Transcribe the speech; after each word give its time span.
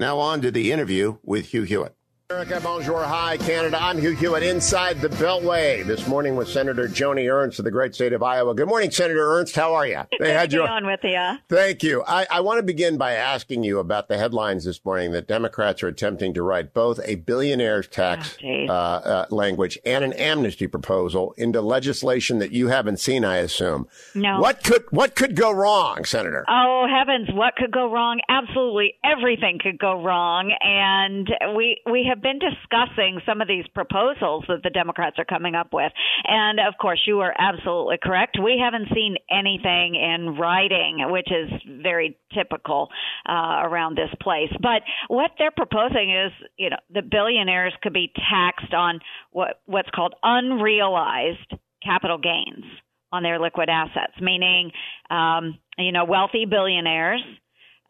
Now 0.00 0.18
on 0.18 0.40
to 0.40 0.50
the 0.50 0.72
interview 0.72 1.18
with 1.22 1.52
Hugh 1.52 1.64
Hewitt. 1.64 1.94
America, 2.30 2.60
bonjour, 2.62 3.02
hi, 3.02 3.36
Canada. 3.38 3.76
I'm 3.82 3.98
Hugh 3.98 4.14
Hewitt 4.14 4.44
inside 4.44 5.00
the 5.00 5.08
Beltway 5.08 5.84
this 5.84 6.06
morning 6.06 6.36
with 6.36 6.46
Senator 6.48 6.86
Joni 6.86 7.28
Ernst 7.28 7.58
of 7.58 7.64
the 7.64 7.72
great 7.72 7.92
state 7.92 8.12
of 8.12 8.22
Iowa. 8.22 8.54
Good 8.54 8.68
morning, 8.68 8.92
Senator 8.92 9.32
Ernst. 9.32 9.56
How 9.56 9.74
are 9.74 9.84
you? 9.84 10.02
They 10.20 10.32
had 10.32 10.52
you 10.52 10.62
on 10.62 10.86
with 10.86 11.00
you. 11.02 11.38
Thank 11.48 11.82
you. 11.82 12.04
I, 12.06 12.28
I 12.30 12.38
want 12.38 12.58
to 12.58 12.62
begin 12.62 12.96
by 12.96 13.14
asking 13.14 13.64
you 13.64 13.80
about 13.80 14.06
the 14.06 14.16
headlines 14.16 14.64
this 14.64 14.84
morning 14.84 15.10
that 15.10 15.26
Democrats 15.26 15.82
are 15.82 15.88
attempting 15.88 16.32
to 16.34 16.44
write 16.44 16.72
both 16.72 17.00
a 17.04 17.16
billionaire's 17.16 17.88
tax 17.88 18.38
oh, 18.44 18.66
uh, 18.68 18.72
uh, 18.72 19.26
language 19.30 19.76
and 19.84 20.04
an 20.04 20.12
amnesty 20.12 20.68
proposal 20.68 21.34
into 21.36 21.60
legislation 21.60 22.38
that 22.38 22.52
you 22.52 22.68
haven't 22.68 23.00
seen, 23.00 23.24
I 23.24 23.38
assume. 23.38 23.88
No. 24.14 24.38
What 24.38 24.62
could 24.62 24.84
what 24.90 25.16
could 25.16 25.34
go 25.34 25.50
wrong, 25.50 26.04
Senator? 26.04 26.44
Oh 26.48 26.86
heavens, 26.88 27.28
what 27.32 27.56
could 27.56 27.72
go 27.72 27.92
wrong? 27.92 28.20
Absolutely 28.28 28.94
everything 29.02 29.58
could 29.60 29.80
go 29.80 30.00
wrong, 30.00 30.52
and 30.60 31.28
we 31.56 31.80
we 31.90 32.06
have 32.08 32.19
been 32.22 32.38
discussing 32.38 33.20
some 33.26 33.40
of 33.40 33.48
these 33.48 33.64
proposals 33.74 34.44
that 34.48 34.62
the 34.62 34.70
Democrats 34.70 35.16
are 35.18 35.24
coming 35.24 35.54
up 35.54 35.68
with. 35.72 35.92
And 36.24 36.60
of 36.60 36.74
course, 36.80 37.00
you 37.06 37.20
are 37.20 37.34
absolutely 37.38 37.98
correct. 38.02 38.38
We 38.42 38.60
haven't 38.62 38.88
seen 38.94 39.16
anything 39.30 39.94
in 39.94 40.36
writing, 40.38 41.06
which 41.10 41.28
is 41.30 41.50
very 41.82 42.18
typical 42.34 42.88
uh, 43.28 43.62
around 43.64 43.96
this 43.96 44.10
place. 44.20 44.52
But 44.60 44.82
what 45.08 45.32
they're 45.38 45.50
proposing 45.50 46.14
is, 46.14 46.32
you 46.56 46.70
know, 46.70 46.78
the 46.92 47.02
billionaires 47.02 47.74
could 47.82 47.92
be 47.92 48.12
taxed 48.30 48.74
on 48.74 49.00
what 49.32 49.60
what's 49.66 49.90
called 49.90 50.14
unrealized 50.22 51.54
capital 51.82 52.18
gains 52.18 52.64
on 53.12 53.22
their 53.22 53.38
liquid 53.40 53.68
assets, 53.68 54.12
meaning, 54.20 54.70
um, 55.10 55.58
you 55.78 55.92
know, 55.92 56.04
wealthy 56.04 56.44
billionaires. 56.48 57.22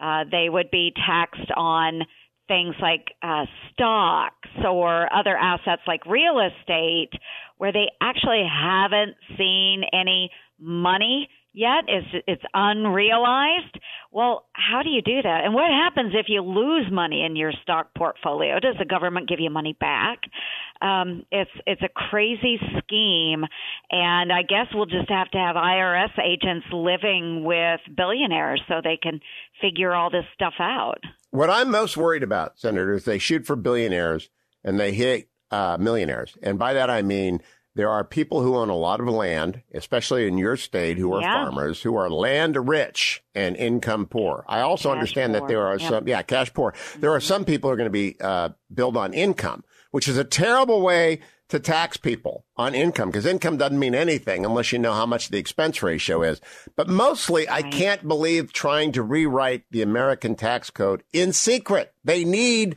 Uh, 0.03 0.25
they 0.31 0.49
would 0.49 0.71
be 0.71 0.93
taxed 1.07 1.51
on 1.57 2.03
things 2.51 2.75
like 2.83 3.15
uh, 3.23 3.45
stocks 3.73 4.49
or 4.67 5.09
other 5.15 5.37
assets 5.37 5.83
like 5.87 6.05
real 6.05 6.41
estate 6.41 7.13
where 7.59 7.73
they 7.73 7.87
actually 8.03 8.43
haven't 8.45 9.15
seen 9.39 9.83
any 9.93 10.31
money 10.59 11.29
yet 11.53 11.85
it's 11.89 12.07
it's 12.27 12.43
unrealized. 12.55 13.79
Well 14.13 14.47
how 14.53 14.83
do 14.83 14.91
you 14.91 15.03
do 15.03 15.23
that? 15.23 15.41
And 15.45 15.55
what 15.55 15.71
happens 15.71 16.13
if 16.15 16.27
you 16.29 16.43
lose 16.43 16.87
money 16.91 17.25
in 17.25 17.37
your 17.37 17.53
stock 17.63 17.95
portfolio? 17.97 18.61
Does 18.61 18.77
the 18.79 18.85
government 18.85 19.29
give 19.29 19.41
you 19.41 19.51
money 19.51 19.77
back? 19.79 20.21
Um 20.83 21.25
it's 21.31 21.51
it's 21.67 21.83
a 21.83 21.89
crazy 21.89 22.59
scheme 22.79 23.45
and 23.91 24.33
i 24.33 24.43
guess 24.43 24.67
we'll 24.75 24.87
just 24.87 25.09
have 25.09 25.31
to 25.31 25.39
have 25.39 25.57
irs 25.57 26.19
agents 26.19 26.67
living 26.73 27.45
with 27.45 27.81
billionaires 27.97 28.63
so 28.69 28.81
they 28.83 28.99
can 29.01 29.21
figure 29.61 29.95
all 29.95 30.11
this 30.11 30.25
stuff 30.35 30.55
out 30.59 31.01
what 31.31 31.51
i'm 31.51 31.71
most 31.71 31.97
worried 31.97 32.23
about 32.23 32.59
senator 32.59 32.95
is 32.95 33.05
they 33.05 33.19
shoot 33.19 33.47
for 33.47 33.57
billionaires 33.57 34.31
and 34.65 34.79
they 34.79 34.93
hit 34.93 35.29
uh, 35.51 35.77
millionaires 35.81 36.37
and 36.43 36.59
by 36.59 36.73
that 36.73 36.91
i 36.91 37.03
mean 37.03 37.41
there 37.77 37.89
are 37.89 38.03
people 38.03 38.43
who 38.43 38.57
own 38.57 38.69
a 38.69 38.77
lot 38.77 39.01
of 39.01 39.07
land, 39.07 39.63
especially 39.73 40.27
in 40.27 40.37
your 40.39 40.57
state, 40.57 40.99
who 40.99 41.15
are 41.15 41.21
yeah. 41.21 41.45
farmers, 41.45 41.83
who 41.83 41.97
are 41.97 42.11
land 42.11 42.69
rich 42.69 43.23
and 43.35 43.57
income 43.57 44.07
poor. 44.07 44.45
I 44.49 44.61
also 44.61 44.89
cash 44.89 44.97
understand 44.97 45.33
poor. 45.33 45.41
that 45.41 45.49
there 45.49 45.67
are 45.67 45.79
yep. 45.79 45.89
some, 45.89 46.09
yeah, 46.09 46.23
cash 46.23 46.53
poor. 46.53 46.73
Mm-hmm. 46.73 47.01
There 47.01 47.13
are 47.13 47.21
some 47.21 47.45
people 47.45 47.71
who 47.71 47.75
are 47.75 47.77
going 47.77 47.87
to 47.87 47.91
be 47.91 48.17
uh, 48.21 48.51
billed 48.75 48.97
on 48.97 49.15
income, 49.15 49.63
which 49.93 50.09
is 50.09 50.19
a 50.19 50.25
terrible 50.25 50.83
way 50.83 51.21
to 51.51 51.61
tax 51.61 51.97
people 51.97 52.45
on 52.57 52.75
income 52.75 53.11
because 53.11 53.27
income 53.27 53.57
doesn't 53.57 53.79
mean 53.79 53.95
anything 53.95 54.45
unless 54.45 54.73
you 54.73 54.79
know 54.79 54.93
how 54.93 55.07
much 55.07 55.29
the 55.29 55.39
expense 55.39 55.83
ratio 55.83 56.23
is. 56.23 56.41
But 56.77 56.89
mostly, 56.89 57.47
right. 57.47 57.65
I 57.65 57.71
can't 57.71 58.07
believe 58.07 58.53
trying 58.53 58.93
to 58.93 59.03
rewrite 59.03 59.65
the 59.71 59.83
American 59.83 60.35
tax 60.35 60.71
code 60.71 61.03
in 61.13 61.33
secret. 61.33 61.93
They 62.05 62.25
need 62.25 62.77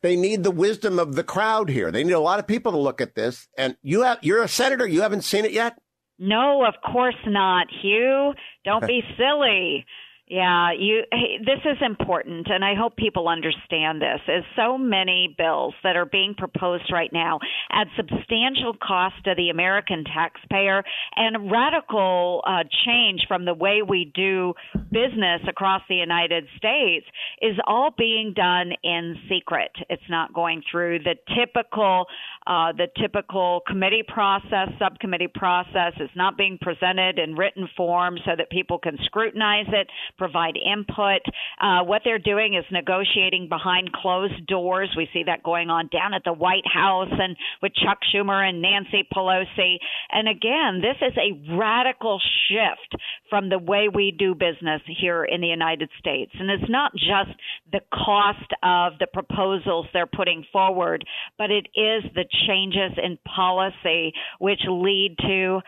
they 0.00 0.16
need 0.16 0.44
the 0.44 0.50
wisdom 0.50 0.98
of 0.98 1.14
the 1.14 1.24
crowd 1.24 1.68
here. 1.68 1.90
They 1.90 2.04
need 2.04 2.12
a 2.12 2.20
lot 2.20 2.38
of 2.38 2.46
people 2.46 2.72
to 2.72 2.78
look 2.78 3.00
at 3.00 3.14
this. 3.14 3.48
And 3.56 3.76
you 3.82 4.02
have, 4.02 4.18
you're 4.22 4.42
a 4.42 4.48
senator. 4.48 4.86
You 4.86 5.02
haven't 5.02 5.22
seen 5.22 5.44
it 5.44 5.52
yet? 5.52 5.76
No, 6.20 6.64
of 6.64 6.74
course 6.92 7.16
not, 7.26 7.66
Hugh. 7.82 8.32
Don't 8.64 8.86
be 8.86 9.02
silly. 9.16 9.84
Yeah, 10.30 10.72
you 10.78 11.04
hey, 11.10 11.38
this 11.38 11.60
is 11.64 11.78
important 11.80 12.48
and 12.50 12.62
I 12.62 12.74
hope 12.74 12.96
people 12.96 13.28
understand 13.28 14.02
this. 14.02 14.20
Is 14.28 14.44
so 14.56 14.76
many 14.76 15.34
bills 15.38 15.72
that 15.82 15.96
are 15.96 16.04
being 16.04 16.34
proposed 16.36 16.92
right 16.92 17.10
now 17.12 17.38
add 17.70 17.86
substantial 17.96 18.74
cost 18.82 19.14
to 19.24 19.34
the 19.34 19.48
American 19.48 20.04
taxpayer 20.04 20.84
and 21.16 21.50
radical 21.50 22.42
uh, 22.46 22.64
change 22.84 23.22
from 23.26 23.46
the 23.46 23.54
way 23.54 23.80
we 23.80 24.12
do 24.14 24.52
business 24.92 25.40
across 25.48 25.80
the 25.88 25.94
United 25.94 26.44
States 26.58 27.06
is 27.40 27.56
all 27.66 27.94
being 27.96 28.34
done 28.36 28.72
in 28.84 29.16
secret. 29.30 29.70
It's 29.88 30.02
not 30.10 30.34
going 30.34 30.62
through 30.70 30.98
the 31.04 31.14
typical 31.38 32.04
uh, 32.46 32.72
the 32.72 32.88
typical 33.00 33.62
committee 33.66 34.04
process, 34.06 34.68
subcommittee 34.78 35.28
process 35.34 35.92
It's 35.96 36.16
not 36.16 36.36
being 36.36 36.58
presented 36.60 37.18
in 37.18 37.34
written 37.34 37.66
form 37.76 38.18
so 38.26 38.32
that 38.36 38.50
people 38.50 38.78
can 38.78 38.98
scrutinize 39.04 39.66
it 39.68 39.88
provide 40.18 40.56
input. 40.56 41.22
Uh, 41.60 41.84
what 41.84 42.02
they're 42.04 42.18
doing 42.18 42.54
is 42.54 42.64
negotiating 42.70 43.48
behind 43.48 43.92
closed 43.92 44.46
doors. 44.46 44.90
We 44.96 45.08
see 45.12 45.22
that 45.26 45.42
going 45.42 45.70
on 45.70 45.88
down 45.92 46.14
at 46.14 46.22
the 46.24 46.32
White 46.32 46.66
House 46.66 47.10
and 47.10 47.36
with 47.62 47.72
Chuck 47.74 47.98
Schumer 48.12 48.46
and 48.46 48.60
Nancy 48.60 49.06
Pelosi. 49.14 49.76
And 50.10 50.28
again, 50.28 50.82
this 50.82 50.96
is 51.00 51.16
a 51.16 51.56
radical 51.56 52.20
shift 52.48 53.02
from 53.28 53.48
the 53.48 53.58
way 53.58 53.88
we 53.92 54.10
do 54.10 54.34
business 54.34 54.80
here 54.86 55.24
in 55.24 55.40
the 55.40 55.48
United 55.48 55.90
States. 55.98 56.32
And 56.38 56.50
it's 56.50 56.70
not 56.70 56.92
just 56.94 57.30
the 57.70 57.80
cost 57.92 58.52
of 58.62 58.98
the 58.98 59.06
proposals 59.06 59.86
they're 59.92 60.06
putting 60.06 60.44
forward, 60.52 61.04
but 61.36 61.50
it 61.50 61.66
is 61.74 62.04
the 62.14 62.24
changes 62.46 62.98
in 63.02 63.18
policy 63.24 64.12
which 64.38 64.60
lead 64.68 65.16
to 65.18 65.60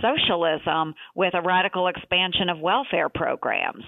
socialism 0.00 0.94
with 1.14 1.34
a 1.34 1.42
radical 1.42 1.88
expansion 1.88 2.48
of 2.48 2.58
welfare 2.60 3.08
programs. 3.08 3.84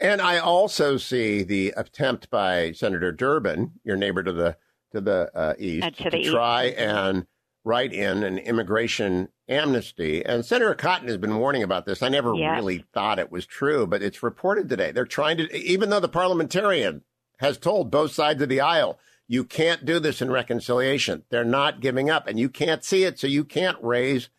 And 0.00 0.20
I 0.20 0.38
also 0.38 0.96
see 0.96 1.42
the 1.42 1.74
attempt 1.76 2.30
by 2.30 2.72
Senator 2.72 3.10
Durbin, 3.10 3.72
your 3.84 3.96
neighbor 3.96 4.22
to 4.22 4.32
the 4.32 4.56
to 4.92 5.00
the 5.00 5.30
uh, 5.34 5.54
east, 5.58 5.86
uh, 5.86 5.90
to, 5.90 6.10
the 6.10 6.22
to 6.22 6.30
try 6.30 6.64
and 6.64 7.26
write 7.68 7.92
in 7.92 8.22
an 8.24 8.38
immigration 8.38 9.28
amnesty. 9.46 10.24
And 10.24 10.42
Senator 10.42 10.74
Cotton 10.74 11.06
has 11.06 11.18
been 11.18 11.36
warning 11.36 11.62
about 11.62 11.84
this. 11.84 12.02
I 12.02 12.08
never 12.08 12.34
yes. 12.34 12.56
really 12.56 12.86
thought 12.94 13.18
it 13.18 13.30
was 13.30 13.44
true, 13.44 13.86
but 13.86 14.02
it's 14.02 14.22
reported 14.22 14.70
today. 14.70 14.90
They're 14.90 15.04
trying 15.04 15.36
to, 15.36 15.54
even 15.54 15.90
though 15.90 16.00
the 16.00 16.08
parliamentarian 16.08 17.02
has 17.40 17.58
told 17.58 17.90
both 17.90 18.12
sides 18.12 18.42
of 18.42 18.48
the 18.48 18.62
aisle, 18.62 18.98
you 19.28 19.44
can't 19.44 19.84
do 19.84 20.00
this 20.00 20.22
in 20.22 20.30
reconciliation. 20.30 21.24
They're 21.28 21.44
not 21.44 21.80
giving 21.80 22.08
up, 22.08 22.26
and 22.26 22.40
you 22.40 22.48
can't 22.48 22.82
see 22.82 23.04
it, 23.04 23.18
so 23.18 23.26
you 23.26 23.44
can't 23.44 23.76
raise 23.82 24.30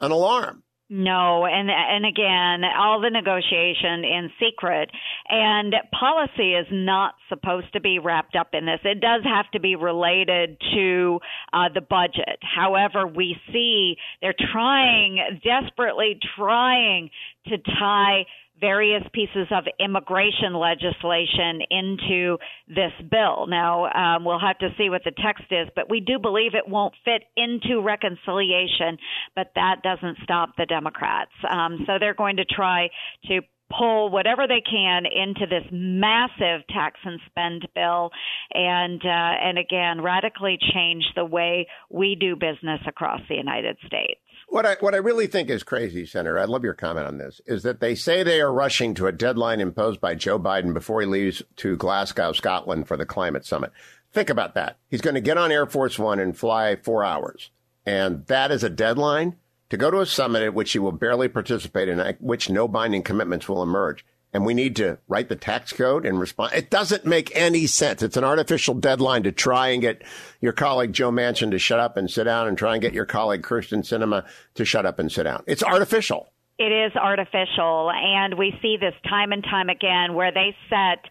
an 0.00 0.10
alarm. 0.10 0.64
No, 0.90 1.46
and 1.46 1.70
and 1.70 2.04
again, 2.04 2.68
all 2.76 3.00
the 3.00 3.08
negotiation 3.08 4.04
in 4.04 4.30
secret, 4.38 4.90
and 5.32 5.74
policy 5.98 6.52
is 6.52 6.66
not 6.70 7.14
supposed 7.30 7.72
to 7.72 7.80
be 7.80 7.98
wrapped 7.98 8.36
up 8.36 8.50
in 8.52 8.66
this. 8.66 8.80
It 8.84 9.00
does 9.00 9.22
have 9.24 9.50
to 9.52 9.60
be 9.60 9.76
related 9.76 10.58
to 10.74 11.20
uh, 11.54 11.70
the 11.74 11.80
budget. 11.80 12.38
However, 12.42 13.06
we 13.06 13.34
see 13.50 13.96
they're 14.20 14.34
trying 14.52 15.40
desperately 15.42 16.18
trying 16.36 17.08
to 17.46 17.56
tie 17.56 18.26
various 18.60 19.02
pieces 19.12 19.48
of 19.50 19.64
immigration 19.80 20.54
legislation 20.54 21.62
into 21.70 22.36
this 22.68 22.92
bill. 23.10 23.46
Now, 23.48 23.90
um, 23.90 24.24
we'll 24.24 24.38
have 24.38 24.58
to 24.58 24.68
see 24.76 24.90
what 24.90 25.02
the 25.02 25.10
text 25.10 25.44
is, 25.50 25.66
but 25.74 25.90
we 25.90 26.00
do 26.00 26.18
believe 26.18 26.54
it 26.54 26.68
won't 26.68 26.94
fit 27.04 27.24
into 27.36 27.80
reconciliation, 27.80 28.98
but 29.34 29.50
that 29.54 29.82
doesn't 29.82 30.18
stop 30.22 30.50
the 30.56 30.66
Democrats. 30.66 31.32
Um, 31.50 31.84
so 31.86 31.94
they're 31.98 32.14
going 32.14 32.36
to 32.36 32.44
try 32.44 32.90
to 33.28 33.40
pull 33.76 34.10
whatever 34.10 34.46
they 34.46 34.60
can 34.60 35.04
into 35.06 35.46
this 35.46 35.64
massive 35.70 36.66
tax 36.68 36.98
and 37.04 37.20
spend 37.26 37.66
bill 37.74 38.10
and 38.52 39.00
uh, 39.04 39.08
and 39.08 39.58
again 39.58 40.02
radically 40.02 40.58
change 40.74 41.04
the 41.14 41.24
way 41.24 41.66
we 41.90 42.16
do 42.18 42.36
business 42.36 42.80
across 42.86 43.20
the 43.28 43.36
United 43.36 43.76
States. 43.86 44.20
What 44.48 44.66
I 44.66 44.76
what 44.80 44.94
I 44.94 44.98
really 44.98 45.26
think 45.26 45.48
is 45.48 45.62
crazy, 45.62 46.04
Senator, 46.04 46.38
I 46.38 46.44
love 46.44 46.64
your 46.64 46.74
comment 46.74 47.06
on 47.06 47.18
this, 47.18 47.40
is 47.46 47.62
that 47.62 47.80
they 47.80 47.94
say 47.94 48.22
they 48.22 48.40
are 48.40 48.52
rushing 48.52 48.94
to 48.94 49.06
a 49.06 49.12
deadline 49.12 49.60
imposed 49.60 50.00
by 50.00 50.14
Joe 50.14 50.38
Biden 50.38 50.74
before 50.74 51.00
he 51.00 51.06
leaves 51.06 51.42
to 51.56 51.76
Glasgow, 51.76 52.32
Scotland 52.32 52.88
for 52.88 52.96
the 52.96 53.06
climate 53.06 53.46
summit. 53.46 53.72
Think 54.12 54.28
about 54.28 54.54
that. 54.54 54.76
He's 54.88 55.00
going 55.00 55.14
to 55.14 55.22
get 55.22 55.38
on 55.38 55.50
Air 55.50 55.66
Force 55.66 55.98
One 55.98 56.20
and 56.20 56.36
fly 56.36 56.76
four 56.76 57.02
hours. 57.04 57.50
And 57.86 58.26
that 58.26 58.50
is 58.50 58.62
a 58.62 58.70
deadline 58.70 59.36
to 59.72 59.78
go 59.78 59.90
to 59.90 60.00
a 60.00 60.06
summit 60.06 60.42
at 60.42 60.52
which 60.52 60.72
he 60.72 60.78
will 60.78 60.92
barely 60.92 61.28
participate 61.28 61.88
and 61.88 61.98
at 61.98 62.20
which 62.20 62.50
no 62.50 62.68
binding 62.68 63.02
commitments 63.02 63.48
will 63.48 63.62
emerge. 63.62 64.04
And 64.30 64.44
we 64.44 64.52
need 64.52 64.76
to 64.76 64.98
write 65.08 65.30
the 65.30 65.34
tax 65.34 65.72
code 65.72 66.04
and 66.04 66.20
respond. 66.20 66.52
It 66.52 66.68
doesn't 66.68 67.06
make 67.06 67.34
any 67.34 67.66
sense. 67.66 68.02
It's 68.02 68.18
an 68.18 68.22
artificial 68.22 68.74
deadline 68.74 69.22
to 69.22 69.32
try 69.32 69.68
and 69.68 69.80
get 69.80 70.02
your 70.42 70.52
colleague 70.52 70.92
Joe 70.92 71.10
Manchin 71.10 71.50
to 71.52 71.58
shut 71.58 71.80
up 71.80 71.96
and 71.96 72.10
sit 72.10 72.24
down 72.24 72.48
and 72.48 72.58
try 72.58 72.74
and 72.74 72.82
get 72.82 72.92
your 72.92 73.06
colleague 73.06 73.40
Kyrsten 73.40 73.78
Sinema 73.78 74.26
to 74.56 74.66
shut 74.66 74.84
up 74.84 74.98
and 74.98 75.10
sit 75.10 75.22
down. 75.22 75.42
It's 75.46 75.62
artificial. 75.62 76.30
It 76.58 76.70
is 76.70 76.92
artificial. 76.94 77.90
And 77.90 78.36
we 78.36 78.52
see 78.60 78.76
this 78.78 78.94
time 79.08 79.32
and 79.32 79.42
time 79.42 79.70
again 79.70 80.12
where 80.12 80.32
they 80.32 80.54
set 80.68 81.08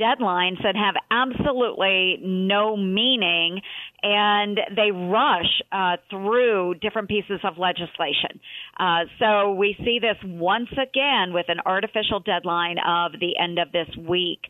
deadlines 0.00 0.62
that 0.62 0.76
have 0.76 0.94
absolutely 1.10 2.20
no 2.22 2.74
meaning 2.74 3.60
and 4.02 4.58
they 4.76 4.90
rush 4.90 5.62
uh, 5.72 5.96
through 6.10 6.74
different 6.80 7.08
pieces 7.08 7.40
of 7.44 7.58
legislation. 7.58 8.40
Uh, 8.78 9.04
so 9.18 9.54
we 9.54 9.74
see 9.84 9.98
this 10.00 10.16
once 10.24 10.70
again 10.72 11.32
with 11.32 11.46
an 11.48 11.58
artificial 11.66 12.20
deadline 12.20 12.76
of 12.78 13.12
the 13.20 13.38
end 13.38 13.58
of 13.58 13.72
this 13.72 13.88
week. 14.08 14.40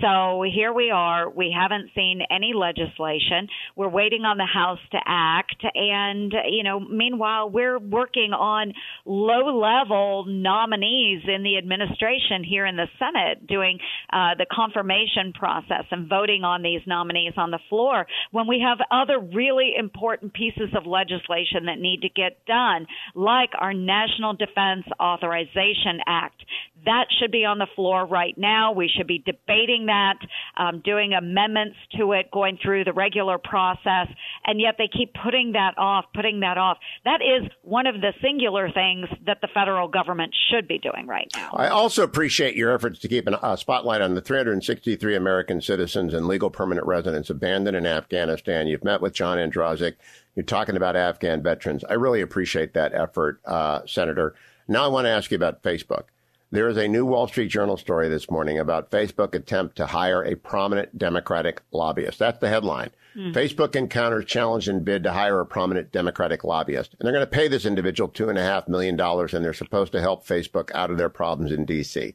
So 0.00 0.42
here 0.42 0.72
we 0.72 0.90
are. 0.90 1.30
We 1.30 1.54
haven't 1.56 1.90
seen 1.94 2.20
any 2.30 2.52
legislation. 2.54 3.48
We're 3.76 3.88
waiting 3.88 4.22
on 4.22 4.36
the 4.36 4.46
House 4.46 4.78
to 4.92 4.98
act. 5.06 5.64
And, 5.74 6.32
you 6.50 6.62
know, 6.62 6.80
meanwhile, 6.80 7.50
we're 7.50 7.78
working 7.78 8.32
on 8.32 8.72
low 9.06 9.58
level 9.58 10.24
nominees 10.26 11.22
in 11.26 11.42
the 11.42 11.56
administration 11.56 12.44
here 12.44 12.66
in 12.66 12.76
the 12.76 12.86
Senate 12.98 13.46
doing 13.46 13.78
uh, 14.12 14.34
the 14.36 14.46
confirmation 14.50 15.32
process 15.32 15.84
and 15.90 16.08
voting 16.08 16.44
on 16.44 16.62
these 16.62 16.80
nominees 16.86 17.32
on 17.36 17.50
the 17.50 17.58
floor 17.68 18.06
when 18.32 18.46
we 18.46 18.64
have 18.64 18.78
other 19.00 19.18
really 19.18 19.74
important 19.78 20.32
pieces 20.32 20.70
of 20.76 20.86
legislation 20.86 21.66
that 21.66 21.78
need 21.78 22.02
to 22.02 22.08
get 22.08 22.44
done, 22.46 22.86
like 23.14 23.50
our 23.58 23.74
National 23.74 24.34
Defense 24.34 24.84
Authorization 25.00 26.00
Act. 26.06 26.42
That 26.88 27.04
should 27.20 27.30
be 27.30 27.44
on 27.44 27.58
the 27.58 27.66
floor 27.76 28.06
right 28.06 28.32
now. 28.38 28.72
We 28.72 28.88
should 28.88 29.06
be 29.06 29.18
debating 29.18 29.86
that, 29.86 30.16
um, 30.56 30.80
doing 30.82 31.12
amendments 31.12 31.76
to 31.98 32.12
it, 32.12 32.30
going 32.30 32.58
through 32.62 32.84
the 32.84 32.94
regular 32.94 33.36
process, 33.36 34.08
and 34.46 34.58
yet 34.58 34.76
they 34.78 34.88
keep 34.88 35.12
putting 35.22 35.52
that 35.52 35.76
off, 35.76 36.06
putting 36.14 36.40
that 36.40 36.56
off. 36.56 36.78
That 37.04 37.20
is 37.20 37.46
one 37.60 37.86
of 37.86 38.00
the 38.00 38.14
singular 38.22 38.70
things 38.70 39.06
that 39.26 39.42
the 39.42 39.48
federal 39.52 39.86
government 39.86 40.34
should 40.50 40.66
be 40.66 40.78
doing 40.78 41.06
right 41.06 41.30
now. 41.36 41.50
I 41.52 41.68
also 41.68 42.02
appreciate 42.02 42.56
your 42.56 42.72
efforts 42.72 42.98
to 43.00 43.08
keep 43.08 43.28
a 43.28 43.56
spotlight 43.58 44.00
on 44.00 44.14
the 44.14 44.22
363 44.22 45.14
American 45.14 45.60
citizens 45.60 46.14
and 46.14 46.26
legal 46.26 46.48
permanent 46.48 46.86
residents 46.86 47.28
abandoned 47.28 47.76
in 47.76 47.84
Afghanistan. 47.84 48.66
You've 48.66 48.82
met 48.82 49.02
with 49.02 49.12
John 49.12 49.36
Andrasik. 49.36 49.96
You're 50.34 50.44
talking 50.44 50.76
about 50.76 50.96
Afghan 50.96 51.42
veterans. 51.42 51.84
I 51.84 51.94
really 51.94 52.22
appreciate 52.22 52.72
that 52.72 52.94
effort, 52.94 53.42
uh, 53.44 53.80
Senator. 53.84 54.34
Now 54.66 54.84
I 54.84 54.88
want 54.88 55.04
to 55.04 55.10
ask 55.10 55.30
you 55.30 55.36
about 55.36 55.62
Facebook. 55.62 56.04
There 56.50 56.68
is 56.68 56.78
a 56.78 56.88
new 56.88 57.04
Wall 57.04 57.28
Street 57.28 57.48
Journal 57.48 57.76
story 57.76 58.08
this 58.08 58.30
morning 58.30 58.58
about 58.58 58.90
Facebook 58.90 59.34
attempt 59.34 59.76
to 59.76 59.84
hire 59.84 60.22
a 60.22 60.34
prominent 60.34 60.96
Democratic 60.96 61.60
lobbyist. 61.72 62.18
That's 62.18 62.38
the 62.38 62.48
headline. 62.48 62.90
Mm. 63.14 63.34
Facebook 63.34 63.76
encounters 63.76 64.24
challenge 64.24 64.66
and 64.66 64.82
bid 64.82 65.02
to 65.04 65.12
hire 65.12 65.40
a 65.40 65.46
prominent 65.46 65.92
Democratic 65.92 66.44
lobbyist. 66.44 66.94
And 66.98 67.06
they're 67.06 67.12
going 67.12 67.26
to 67.26 67.30
pay 67.30 67.48
this 67.48 67.66
individual 67.66 68.08
two 68.08 68.30
and 68.30 68.38
a 68.38 68.42
half 68.42 68.66
million 68.66 68.96
dollars 68.96 69.34
and 69.34 69.44
they're 69.44 69.52
supposed 69.52 69.92
to 69.92 70.00
help 70.00 70.26
Facebook 70.26 70.70
out 70.74 70.90
of 70.90 70.96
their 70.96 71.10
problems 71.10 71.52
in 71.52 71.66
DC. 71.66 72.14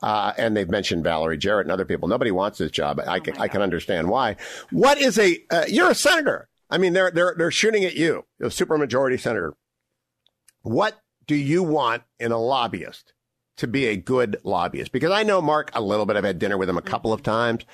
Uh, 0.00 0.32
and 0.38 0.56
they've 0.56 0.70
mentioned 0.70 1.02
Valerie 1.02 1.38
Jarrett 1.38 1.66
and 1.66 1.72
other 1.72 1.84
people. 1.84 2.06
Nobody 2.06 2.30
wants 2.30 2.58
this 2.58 2.70
job. 2.70 3.00
I, 3.00 3.18
oh 3.18 3.20
can, 3.20 3.36
I 3.38 3.48
can 3.48 3.62
understand 3.62 4.08
why. 4.08 4.36
What 4.70 4.98
is 4.98 5.18
a, 5.18 5.38
uh, 5.50 5.64
you're 5.66 5.90
a 5.90 5.94
senator. 5.96 6.48
I 6.70 6.78
mean, 6.78 6.92
they're, 6.92 7.10
they're, 7.10 7.34
they're 7.36 7.50
shooting 7.50 7.84
at 7.84 7.96
you, 7.96 8.26
a 8.40 8.46
supermajority 8.46 9.18
senator. 9.18 9.54
What 10.62 11.00
do 11.26 11.34
you 11.34 11.64
want 11.64 12.04
in 12.20 12.30
a 12.30 12.38
lobbyist? 12.38 13.12
To 13.62 13.66
be 13.66 13.86
a 13.86 13.96
good 13.96 14.36
lobbyist? 14.44 14.92
Because 14.92 15.10
I 15.10 15.22
know 15.22 15.40
Mark 15.40 15.70
a 15.74 15.80
little 15.80 16.06
bit. 16.06 16.16
I've 16.16 16.24
had 16.24 16.38
dinner 16.38 16.58
with 16.58 16.68
him 16.68 16.76
a 16.76 16.82
couple 16.82 17.12
of 17.12 17.22
times. 17.22 17.64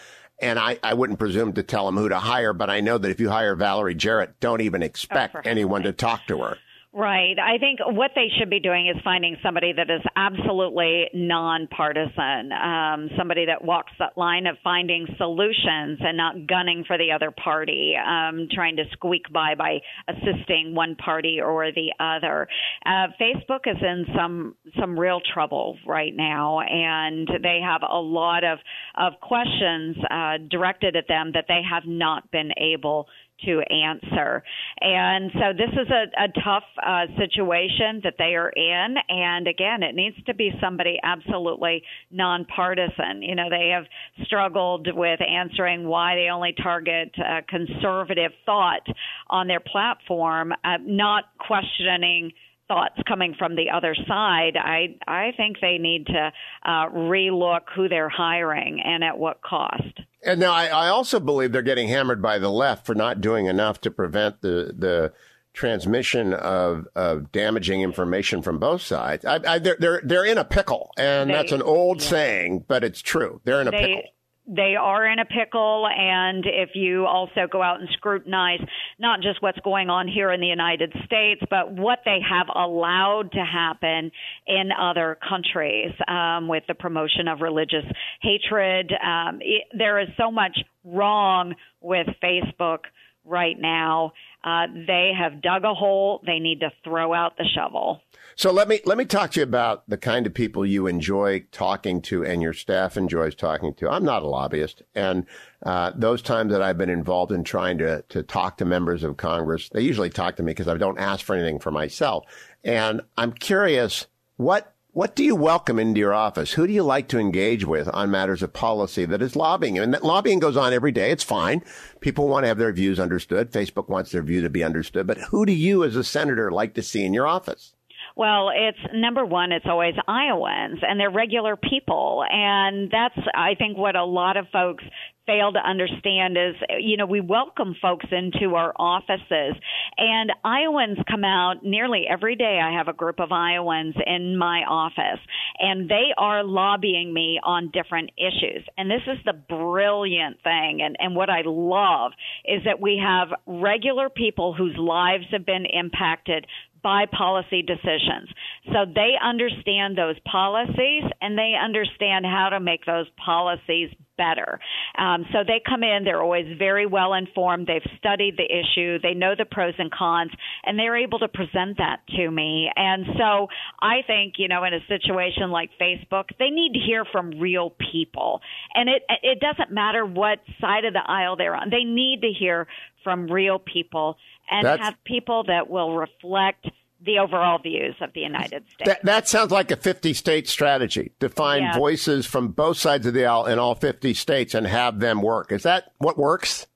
And 0.41 0.59
I, 0.59 0.79
I 0.85 0.95
wouldn't 0.95 1.19
presume 1.19 1.55
to 1.55 1.65
tell 1.65 1.89
him 1.89 1.97
who 1.97 2.09
to 2.09 2.19
hire, 2.19 2.53
but 2.53 2.71
I 2.71 2.81
know 2.81 2.97
that 2.97 3.11
if 3.11 3.19
you 3.19 3.29
hire 3.29 3.57
Valerie 3.57 3.97
Jarrett, 3.97 4.39
don't 4.39 4.61
even 4.61 4.85
expect 4.85 5.35
oh, 5.35 5.41
anyone 5.45 5.83
to 5.83 5.93
talk 5.93 6.27
to 6.29 6.39
her. 6.43 6.59
Right. 6.99 7.39
I 7.39 7.59
think 7.59 7.79
what 7.87 8.11
they 8.17 8.27
should 8.37 8.51
be 8.51 8.59
doing 8.59 8.89
is 8.89 8.97
finding 9.05 9.37
somebody 9.41 9.73
that 9.73 9.89
is 9.89 10.01
absolutely 10.17 11.05
nonpartisan, 11.15 12.51
um, 12.51 13.09
somebody 13.17 13.47
that 13.47 13.65
walks 13.65 13.93
that 14.01 14.19
line 14.19 14.49
of 14.49 14.57
finding 14.65 15.07
solutions 15.17 16.01
and 16.01 16.17
not 16.17 16.49
gunning 16.49 16.83
for 16.89 16.99
the 16.99 17.13
other 17.13 17.31
party, 17.31 17.95
um, 18.05 18.49
trying 18.51 18.75
to 18.75 18.83
squeak 18.95 19.33
by 19.33 19.55
by 19.55 19.79
assisting 20.09 20.75
one 20.75 20.97
party 20.97 21.41
or 21.41 21.71
the 21.71 21.93
other. 22.01 22.49
Uh, 22.85 23.07
Facebook 23.21 23.61
is 23.67 23.77
in 23.81 24.05
some 24.17 24.57
some 24.81 24.99
real 24.99 25.21
trouble 25.33 25.79
right 25.87 26.17
now, 26.17 26.59
and 26.63 27.29
they 27.45 27.61
have 27.63 27.83
a 27.89 28.01
lot 28.01 28.43
of 28.43 28.59
of 28.97 29.13
questions 29.21 29.97
uh, 30.11 30.39
directed 30.51 30.97
at 30.97 31.07
them 31.07 31.31
that 31.35 31.45
they 31.47 31.61
have 31.63 31.85
not 31.87 32.29
been 32.33 32.51
able 32.57 33.07
to 33.45 33.61
answer. 33.71 34.43
And 34.81 35.31
so 35.35 35.53
this 35.57 35.73
is 35.73 35.89
a, 35.91 36.25
a 36.25 36.29
tough 36.43 36.65
uh, 36.85 37.07
situation 37.19 38.01
that 38.05 38.15
they 38.19 38.35
are 38.35 38.51
in. 38.51 38.95
And 39.09 39.47
again, 39.47 39.83
it 39.83 39.95
needs 39.95 40.17
to 40.27 40.35
be 40.35 40.53
somebody 40.61 40.99
absolutely 41.03 41.83
nonpartisan. 42.11 43.23
You 43.23 43.35
know, 43.35 43.49
they 43.51 43.73
have 43.75 43.85
struggled 44.27 44.89
with 44.93 45.21
answering 45.23 45.87
why 45.87 46.17
they 46.17 46.29
only 46.31 46.55
target 46.63 47.15
uh, 47.19 47.41
conservative 47.49 48.33
thought 48.45 48.87
on 49.29 49.47
their 49.47 49.61
platform, 49.61 50.53
uh, 50.65 50.79
not 50.83 51.25
questioning 51.39 52.33
thoughts 52.69 52.97
coming 53.09 53.35
from 53.39 53.57
the 53.57 53.71
other 53.75 53.97
side, 54.07 54.57
I 54.57 54.97
I 55.07 55.33
think 55.37 55.57
they 55.61 55.79
need 55.79 56.07
to 56.07 56.33
uh, 56.65 56.91
relook 56.91 57.63
who 57.75 57.89
they're 57.89 58.11
hiring 58.11 58.81
and 58.85 59.03
at 59.03 59.19
what 59.19 59.41
cost. 59.43 60.01
And 60.25 60.41
now 60.41 60.53
I, 60.53 60.67
I 60.67 60.89
also 60.89 61.21
believe 61.21 61.53
they're 61.53 61.63
getting 61.63 61.89
hammered 61.89 62.21
by 62.21 62.39
the 62.39 62.51
left 62.51 62.87
for 62.87 62.95
not 62.95 63.21
doing 63.21 63.47
enough 63.47 63.81
to 63.83 63.91
prevent 63.91 64.41
the 64.41 64.75
the 64.77 65.13
transmission 65.55 66.33
of, 66.33 66.87
of 66.95 67.33
damaging 67.33 67.81
information 67.81 68.43
from 68.43 68.59
both 68.59 68.81
sides. 68.81 69.25
I, 69.25 69.41
I, 69.45 69.59
they're, 69.59 69.77
they're, 69.81 70.01
they're 70.05 70.25
in 70.25 70.39
a 70.39 70.45
pickle, 70.45 70.93
and 70.97 71.29
they, 71.29 71.35
that's 71.35 71.51
an 71.51 71.63
old 71.63 72.01
yeah. 72.01 72.09
saying, 72.09 72.65
but 72.69 72.85
it's 72.85 73.03
true. 73.03 73.41
They're 73.43 73.61
in 73.61 73.67
a 73.67 73.73
they, 73.73 73.79
pickle 73.81 74.03
they 74.49 74.75
are 74.81 75.07
in 75.07 75.19
a 75.19 75.25
pickle. 75.25 75.87
And 75.87 76.45
if 76.47 76.71
you 76.75 77.07
also 77.07 77.47
go 77.51 77.63
out 77.63 77.81
and 77.81 77.89
scrutinize 77.93 78.61
not 78.99 79.21
just 79.21 79.43
what's 79.43 79.59
going 79.61 79.91
on 79.91 80.09
here 80.09 80.33
in 80.33 80.41
the 80.41 80.47
United 80.47 80.93
States, 81.05 81.43
but 81.51 81.73
what 81.73 82.01
they 82.05 82.19
have 82.29 82.47
allowed 82.55 83.31
to 83.33 83.45
happen 83.45 84.11
in 84.47 84.71
other 84.73 85.19
countries 85.29 85.93
um, 86.09 86.49
with 86.49 86.65
the 86.67 86.75
promotion 86.75 87.29
of 87.29 87.41
religious 87.41 87.85
hatred, 88.23 88.93
um, 89.05 89.39
it, 89.41 89.65
there 89.77 90.01
is 90.01 90.09
so 90.17 90.31
much 90.31 90.59
wrong 90.85 91.55
with 91.81 92.07
Facebook 92.23 92.79
right 93.25 93.57
now. 93.59 94.13
Uh, 94.45 94.67
they 94.87 95.11
have 95.19 95.43
dug 95.43 95.65
a 95.65 95.75
hole. 95.75 96.23
They 96.25 96.39
need 96.39 96.61
to 96.61 96.71
throw 96.85 97.13
out 97.13 97.37
the 97.37 97.45
shovel. 97.45 98.01
So 98.37 98.53
let 98.53 98.69
me 98.69 98.81
let 98.85 98.97
me 98.97 99.05
talk 99.05 99.33
to 99.33 99.41
you 99.41 99.45
about 99.45 99.83
the 99.89 99.97
kind 99.97 100.25
of 100.25 100.33
people 100.33 100.65
you 100.65 100.87
enjoy 100.87 101.45
talking 101.51 102.01
to, 102.03 102.25
and 102.25 102.41
your 102.41 102.53
staff 102.53 102.97
enjoys 102.97 103.35
talking 103.35 103.75
to. 103.75 103.91
I'm 103.91 104.05
not 104.05 104.23
a 104.23 104.29
lobbyist, 104.29 104.83
and 104.95 105.27
uh, 105.65 105.91
those 105.97 106.23
times 106.23 106.53
that 106.53 106.63
I've 106.63 106.79
been 106.79 106.89
involved 106.89 107.33
in 107.33 107.43
trying 107.43 107.79
to 107.79 108.03
to 108.11 108.23
talk 108.23 108.59
to 108.59 108.65
members 108.65 109.03
of 109.03 109.17
Congress, 109.17 109.69
they 109.71 109.81
usually 109.81 110.11
talk 110.11 110.37
to 110.37 110.45
me 110.45 110.53
because 110.53 110.69
I 110.69 110.77
don't 110.77 111.01
ask 111.01 111.25
for 111.25 111.35
anything 111.35 111.59
for 111.59 111.73
myself. 111.73 112.27
And 112.63 113.01
I'm 113.17 113.33
curious 113.33 114.07
what 114.37 114.73
what 114.99 115.15
do 115.15 115.23
you 115.23 115.37
welcome 115.37 115.79
into 115.79 116.01
your 116.01 116.13
office? 116.13 116.55
Who 116.55 116.67
do 116.67 116.73
you 116.73 116.83
like 116.83 117.07
to 117.11 117.21
engage 117.21 117.65
with 117.65 117.89
on 117.95 118.11
matters 118.11 118.43
of 118.43 118.53
policy 118.53 119.05
that 119.05 119.23
is 119.23 119.37
lobbying? 119.37 119.79
And 119.79 119.95
that 119.95 120.03
lobbying 120.03 120.41
goes 120.41 120.57
on 120.57 120.73
every 120.73 120.91
day. 120.91 121.13
It's 121.13 121.23
fine. 121.23 121.63
People 122.01 122.27
want 122.27 122.43
to 122.43 122.49
have 122.49 122.59
their 122.59 122.73
views 122.73 122.99
understood. 122.99 123.53
Facebook 123.53 123.89
wants 123.89 124.11
their 124.11 124.23
view 124.23 124.43
to 124.43 124.51
be 124.51 124.65
understood. 124.65 125.07
But 125.07 125.19
who 125.19 125.47
do 125.47 125.53
you 125.53 125.85
as 125.85 125.95
a 125.95 126.03
senator 126.03 126.51
like 126.51 126.75
to 126.75 126.83
see 126.83 127.05
in 127.05 127.15
your 127.15 127.29
office? 127.29 127.75
Well, 128.17 128.51
it's 128.53 128.93
number 128.93 129.25
one, 129.25 129.53
it's 129.53 129.67
always 129.69 129.95
Iowans 130.09 130.81
and 130.83 130.99
they're 130.99 131.13
regular 131.13 131.55
people. 131.55 132.25
And 132.29 132.91
that's, 132.91 133.15
I 133.37 133.55
think, 133.55 133.79
what 133.79 133.95
a 133.95 134.05
lot 134.05 134.37
of 134.37 134.49
folks 134.53 134.83
fail 135.29 135.53
to 135.53 135.59
understand 135.59 136.39
is, 136.39 136.55
you 136.81 136.97
know, 136.97 137.05
we 137.05 137.21
welcome 137.21 137.77
folks 137.81 138.07
into 138.11 138.55
our 138.55 138.73
offices 138.77 139.55
and 139.99 140.33
Iowans 140.43 140.97
come 141.09 141.23
out 141.23 141.63
nearly 141.63 142.05
every 142.11 142.35
day. 142.35 142.59
I 142.65 142.79
have 142.79 142.89
a 142.89 142.95
group 142.95 143.21
of 143.21 143.31
Iowans 143.31 143.95
in 144.07 144.39
my 144.39 144.63
office 144.67 145.21
and 145.59 145.89
they 145.89 146.15
are 146.17 146.43
lobbying 146.43 147.13
me 147.13 147.39
on 147.43 147.71
different 147.71 148.11
issues. 148.17 148.65
And 148.79 148.91
this 148.91 149.03
is 149.07 149.19
the 149.27 149.35
brilliant 149.35 150.43
thing. 150.43 150.81
And, 150.83 150.97
and 150.99 151.15
what 151.15 151.29
I 151.29 151.43
love 151.45 152.13
is 152.47 152.63
that 152.65 152.81
we 152.81 153.01
have 153.05 153.29
regular 153.47 154.09
people 154.09 154.55
whose 154.55 154.77
lives 154.79 155.25
have 155.33 155.45
been 155.45 155.67
impacted 155.67 156.47
by 156.83 157.07
policy 157.07 157.63
decisions. 157.63 158.29
So 158.67 158.85
they 158.87 159.13
understand 159.23 159.97
those 159.97 160.17
policies 160.31 161.05
and 161.21 161.37
they 161.37 161.55
understand 161.63 162.27
how 162.27 162.51
to 162.51 162.61
make 162.61 162.85
those 162.85 163.07
policies 163.25 163.91
better. 164.19 164.59
Um, 164.99 165.25
so 165.33 165.39
they 165.47 165.63
come 165.67 165.83
in, 165.83 166.05
they're 166.05 166.21
always 166.21 166.47
very 166.59 166.85
well 166.85 167.15
informed, 167.15 167.67
they've 167.67 167.81
studied 167.97 168.37
the 168.37 168.45
issue, 168.45 168.99
they 169.01 169.15
know 169.15 169.35
the 169.39 169.47
pros 169.47 169.75
and 169.79 169.91
cons, 169.91 170.33
and 170.65 170.79
they're 170.79 170.97
able 170.97 171.21
to 171.21 171.29
present 171.29 171.79
that 171.79 172.01
to 172.17 172.31
me. 172.31 172.69
And 172.75 173.07
so 173.17 173.47
I 173.81 174.03
think, 174.07 174.35
you 174.37 174.49
know, 174.49 174.65
in 174.65 174.75
a 174.75 174.81
situation 174.89 175.51
like 175.51 175.71
Facebook, 175.81 176.25
they 176.39 176.51
need 176.51 176.73
to 176.75 176.81
hear 176.81 177.05
from 177.11 177.39
real 177.41 177.71
people. 177.93 178.41
And 178.75 178.89
it 178.89 179.03
it 179.23 179.39
doesn't 179.41 179.73
matter 179.73 180.05
what 180.05 180.41
side 180.61 180.85
of 180.85 180.93
the 180.93 181.03
aisle 181.07 181.37
they're 181.37 181.55
on. 181.55 181.71
They 181.71 181.85
need 181.85 182.23
to 182.23 182.33
hear 182.37 182.67
from 183.03 183.31
real 183.31 183.59
people 183.59 184.17
and 184.51 184.67
That's, 184.67 184.83
have 184.83 184.95
people 185.05 185.45
that 185.45 185.69
will 185.69 185.97
reflect 185.97 186.67
the 187.05 187.19
overall 187.19 187.59
views 187.59 187.95
of 188.01 188.13
the 188.13 188.21
United 188.21 188.65
States. 188.75 188.87
That, 188.87 189.05
that 189.05 189.29
sounds 189.29 189.53
like 189.53 189.71
a 189.71 189.77
50 189.77 190.15
state 190.15 190.49
strategy 190.49 191.13
to 191.21 191.29
find 191.29 191.63
yeah. 191.63 191.77
voices 191.77 192.27
from 192.27 192.49
both 192.49 192.77
sides 192.77 193.07
of 193.07 193.15
the 193.15 193.25
aisle 193.25 193.47
in 193.47 193.59
all 193.59 193.75
50 193.75 194.15
states 194.15 194.55
and 194.55 194.67
have 194.67 194.99
them 194.99 195.23
work. 195.23 195.53
Is 195.53 195.63
that 195.63 195.93
what 195.99 196.19
works? 196.19 196.67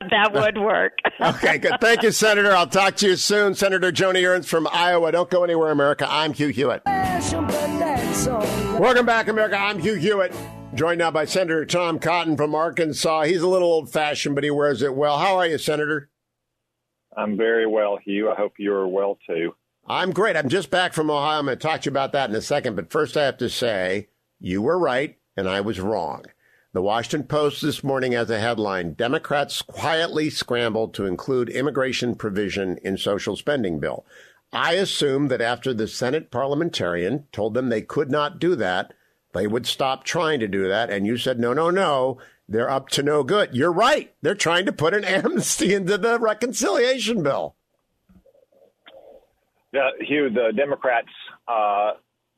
That 0.00 0.32
would 0.32 0.58
work. 0.58 0.92
okay, 1.20 1.58
good. 1.58 1.74
Thank 1.80 2.02
you, 2.02 2.12
Senator. 2.12 2.52
I'll 2.52 2.68
talk 2.68 2.96
to 2.96 3.08
you 3.08 3.16
soon. 3.16 3.54
Senator 3.54 3.90
Joni 3.90 4.26
Ernst 4.26 4.48
from 4.48 4.68
Iowa. 4.70 5.10
Don't 5.10 5.28
go 5.28 5.42
anywhere, 5.42 5.72
America. 5.72 6.06
I'm 6.08 6.32
Hugh 6.32 6.48
Hewitt. 6.48 6.82
Welcome 8.78 9.06
back, 9.06 9.26
America. 9.26 9.56
I'm 9.56 9.80
Hugh 9.80 9.96
Hewitt. 9.96 10.32
Joined 10.74 10.98
now 10.98 11.10
by 11.10 11.24
Senator 11.24 11.64
Tom 11.64 11.98
Cotton 11.98 12.36
from 12.36 12.54
Arkansas. 12.54 13.22
He's 13.22 13.40
a 13.40 13.48
little 13.48 13.72
old 13.72 13.90
fashioned, 13.90 14.34
but 14.34 14.44
he 14.44 14.50
wears 14.50 14.82
it 14.82 14.94
well. 14.94 15.18
How 15.18 15.36
are 15.36 15.46
you, 15.46 15.58
Senator? 15.58 16.10
I'm 17.16 17.36
very 17.36 17.66
well, 17.66 17.98
Hugh. 18.04 18.30
I 18.30 18.34
hope 18.34 18.54
you're 18.58 18.86
well 18.86 19.18
too. 19.26 19.54
I'm 19.86 20.12
great. 20.12 20.36
I'm 20.36 20.48
just 20.48 20.70
back 20.70 20.92
from 20.92 21.10
Ohio. 21.10 21.38
I'm 21.38 21.46
going 21.46 21.58
to 21.58 21.62
talk 21.62 21.80
to 21.80 21.86
you 21.86 21.92
about 21.92 22.12
that 22.12 22.30
in 22.30 22.36
a 22.36 22.42
second. 22.42 22.76
But 22.76 22.92
first, 22.92 23.16
I 23.16 23.24
have 23.24 23.38
to 23.38 23.48
say 23.48 24.08
you 24.38 24.62
were 24.62 24.78
right 24.78 25.16
and 25.36 25.48
I 25.48 25.62
was 25.62 25.80
wrong. 25.80 26.26
The 26.74 26.82
Washington 26.82 27.26
Post 27.26 27.62
this 27.62 27.82
morning 27.82 28.12
has 28.12 28.28
a 28.28 28.38
headline 28.38 28.92
Democrats 28.92 29.62
quietly 29.62 30.28
scrambled 30.28 30.92
to 30.94 31.06
include 31.06 31.48
immigration 31.48 32.14
provision 32.14 32.78
in 32.84 32.98
social 32.98 33.36
spending 33.36 33.80
bill. 33.80 34.04
I 34.52 34.74
assume 34.74 35.28
that 35.28 35.40
after 35.40 35.72
the 35.72 35.88
Senate 35.88 36.30
parliamentarian 36.30 37.26
told 37.32 37.54
them 37.54 37.68
they 37.68 37.82
could 37.82 38.10
not 38.10 38.38
do 38.38 38.54
that, 38.56 38.92
they 39.38 39.46
would 39.46 39.66
stop 39.66 40.04
trying 40.04 40.40
to 40.40 40.48
do 40.48 40.68
that. 40.68 40.90
And 40.90 41.06
you 41.06 41.16
said, 41.16 41.38
no, 41.38 41.52
no, 41.52 41.70
no. 41.70 42.18
They're 42.48 42.70
up 42.70 42.88
to 42.90 43.02
no 43.02 43.22
good. 43.22 43.54
You're 43.54 43.72
right. 43.72 44.12
They're 44.22 44.34
trying 44.34 44.66
to 44.66 44.72
put 44.72 44.94
an 44.94 45.04
amnesty 45.04 45.74
into 45.74 45.96
the 45.96 46.18
reconciliation 46.18 47.22
bill. 47.22 47.54
Yeah, 49.72 49.90
Hugh, 50.00 50.30
the 50.30 50.52
Democrats 50.56 51.08
uh, 51.46 51.92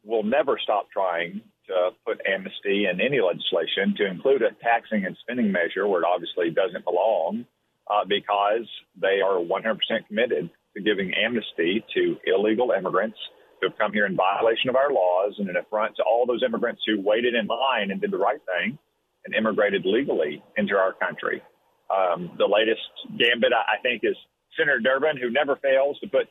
will 0.04 0.24
never 0.24 0.58
stop 0.60 0.90
trying 0.90 1.42
to 1.68 1.90
put 2.04 2.20
amnesty 2.26 2.86
in 2.90 3.00
any 3.00 3.20
legislation 3.20 3.94
to 3.96 4.06
include 4.06 4.42
a 4.42 4.50
taxing 4.62 5.04
and 5.06 5.16
spending 5.22 5.52
measure 5.52 5.86
where 5.86 6.00
it 6.00 6.06
obviously 6.06 6.50
doesn't 6.50 6.84
belong 6.84 7.46
uh, 7.88 8.04
because 8.06 8.68
they 9.00 9.20
are 9.24 9.38
100% 9.38 9.78
committed 10.08 10.50
to 10.76 10.82
giving 10.82 11.14
amnesty 11.14 11.84
to 11.94 12.16
illegal 12.26 12.72
immigrants 12.76 13.18
who 13.60 13.68
have 13.68 13.78
come 13.78 13.92
here 13.92 14.06
in 14.06 14.16
violation 14.16 14.70
of 14.70 14.76
our 14.76 14.90
laws 14.92 15.34
and 15.38 15.48
an 15.48 15.56
affront 15.56 15.96
to 15.96 16.02
all 16.02 16.26
those 16.26 16.42
immigrants 16.42 16.82
who 16.86 17.00
waited 17.00 17.34
in 17.34 17.46
line 17.46 17.90
and 17.90 18.00
did 18.00 18.10
the 18.10 18.18
right 18.18 18.40
thing 18.46 18.78
and 19.24 19.34
immigrated 19.34 19.82
legally 19.84 20.42
into 20.56 20.74
our 20.74 20.92
country. 20.94 21.42
Um, 21.90 22.30
the 22.38 22.46
latest 22.46 22.80
gambit, 23.18 23.52
I 23.52 23.80
think, 23.82 24.02
is 24.04 24.16
Senator 24.56 24.80
Durbin, 24.80 25.16
who 25.20 25.30
never 25.30 25.56
fails 25.56 25.98
to 26.00 26.08
put 26.08 26.28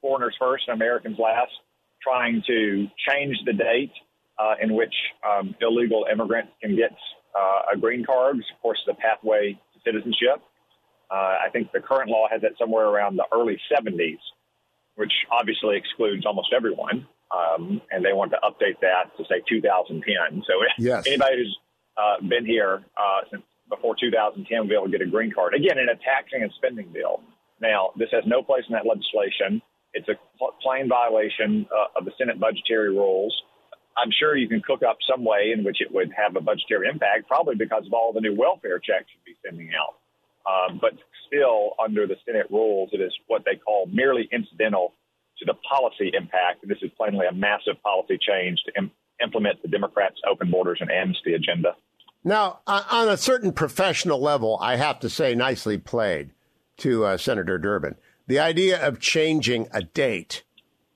foreigners 0.00 0.34
first 0.38 0.64
and 0.68 0.76
Americans 0.76 1.18
last, 1.18 1.52
trying 2.02 2.42
to 2.46 2.86
change 3.08 3.36
the 3.44 3.52
date 3.52 3.92
uh, 4.38 4.54
in 4.62 4.74
which 4.74 4.94
um, 5.28 5.54
illegal 5.60 6.06
immigrants 6.10 6.52
can 6.62 6.76
get 6.76 6.96
uh, 7.36 7.74
a 7.74 7.78
green 7.78 8.04
card. 8.04 8.36
Of 8.36 8.62
course, 8.62 8.78
the 8.86 8.94
pathway 8.94 9.52
to 9.52 9.80
citizenship. 9.84 10.42
Uh, 11.10 11.36
I 11.44 11.48
think 11.52 11.72
the 11.72 11.80
current 11.80 12.08
law 12.08 12.26
has 12.30 12.42
it 12.42 12.54
somewhere 12.58 12.86
around 12.86 13.16
the 13.16 13.26
early 13.32 13.58
70s, 13.70 14.18
which 15.00 15.12
obviously 15.32 15.78
excludes 15.78 16.26
almost 16.26 16.52
everyone. 16.54 17.08
Um, 17.32 17.80
and 17.90 18.04
they 18.04 18.12
want 18.12 18.32
to 18.32 18.38
update 18.44 18.84
that 18.84 19.16
to 19.16 19.24
say 19.24 19.40
2010. 19.48 20.44
So 20.44 20.52
yes. 20.78 21.06
anybody 21.06 21.36
who's 21.38 21.58
uh, 21.96 22.20
been 22.20 22.44
here 22.44 22.84
uh, 23.00 23.24
since 23.30 23.42
before 23.70 23.96
2010 23.98 24.44
will 24.60 24.68
be 24.68 24.74
able 24.74 24.84
to 24.84 24.90
get 24.90 25.00
a 25.00 25.08
green 25.08 25.32
card. 25.32 25.54
Again, 25.54 25.78
in 25.78 25.88
a 25.88 25.96
taxing 25.96 26.42
and 26.42 26.52
spending 26.56 26.92
bill. 26.92 27.22
Now, 27.62 27.90
this 27.96 28.08
has 28.12 28.24
no 28.26 28.42
place 28.42 28.64
in 28.68 28.74
that 28.74 28.84
legislation. 28.84 29.62
It's 29.94 30.08
a 30.08 30.16
plain 30.60 30.88
violation 30.88 31.66
uh, 31.72 31.96
of 31.98 32.04
the 32.04 32.12
Senate 32.18 32.38
budgetary 32.38 32.90
rules. 32.90 33.32
I'm 33.96 34.10
sure 34.12 34.36
you 34.36 34.48
can 34.48 34.60
cook 34.60 34.82
up 34.82 34.98
some 35.08 35.24
way 35.24 35.52
in 35.56 35.64
which 35.64 35.80
it 35.80 35.92
would 35.92 36.12
have 36.12 36.36
a 36.36 36.40
budgetary 36.40 36.88
impact, 36.88 37.26
probably 37.26 37.54
because 37.54 37.86
of 37.86 37.92
all 37.92 38.12
the 38.12 38.20
new 38.20 38.36
welfare 38.36 38.78
checks 38.78 39.08
you'd 39.16 39.24
be 39.24 39.36
sending 39.44 39.70
out. 39.72 39.99
Um, 40.46 40.78
but 40.80 40.92
still, 41.26 41.72
under 41.82 42.06
the 42.06 42.16
Senate 42.26 42.46
rules, 42.50 42.90
it 42.92 43.00
is 43.00 43.12
what 43.26 43.44
they 43.44 43.56
call 43.56 43.86
merely 43.86 44.28
incidental 44.32 44.94
to 45.38 45.44
the 45.44 45.54
policy 45.54 46.12
impact. 46.14 46.66
This 46.66 46.78
is 46.82 46.90
plainly 46.96 47.26
a 47.26 47.34
massive 47.34 47.80
policy 47.82 48.18
change 48.20 48.58
to 48.66 48.72
Im- 48.76 48.90
implement 49.22 49.62
the 49.62 49.68
Democrats' 49.68 50.20
open 50.30 50.50
borders 50.50 50.78
and 50.80 50.90
amnesty 50.90 51.34
agenda. 51.34 51.76
Now, 52.22 52.60
on 52.66 53.08
a 53.08 53.16
certain 53.16 53.52
professional 53.52 54.20
level, 54.20 54.58
I 54.60 54.76
have 54.76 55.00
to 55.00 55.08
say, 55.08 55.34
nicely 55.34 55.78
played 55.78 56.30
to 56.78 57.04
uh, 57.04 57.16
Senator 57.16 57.56
Durbin. 57.58 57.96
The 58.26 58.38
idea 58.38 58.86
of 58.86 59.00
changing 59.00 59.68
a 59.72 59.82
date 59.82 60.44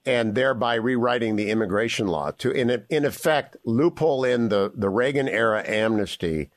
and 0.05 0.35
thereby 0.35 0.75
rewriting 0.75 1.35
the 1.35 1.49
immigration 1.49 2.07
law 2.07 2.31
to, 2.31 2.51
in, 2.51 2.85
in 2.89 3.05
effect, 3.05 3.57
loophole 3.65 4.23
in 4.23 4.49
the, 4.49 4.71
the 4.75 4.89
Reagan 4.89 5.27
era 5.27 5.63
amnesty 5.67 6.51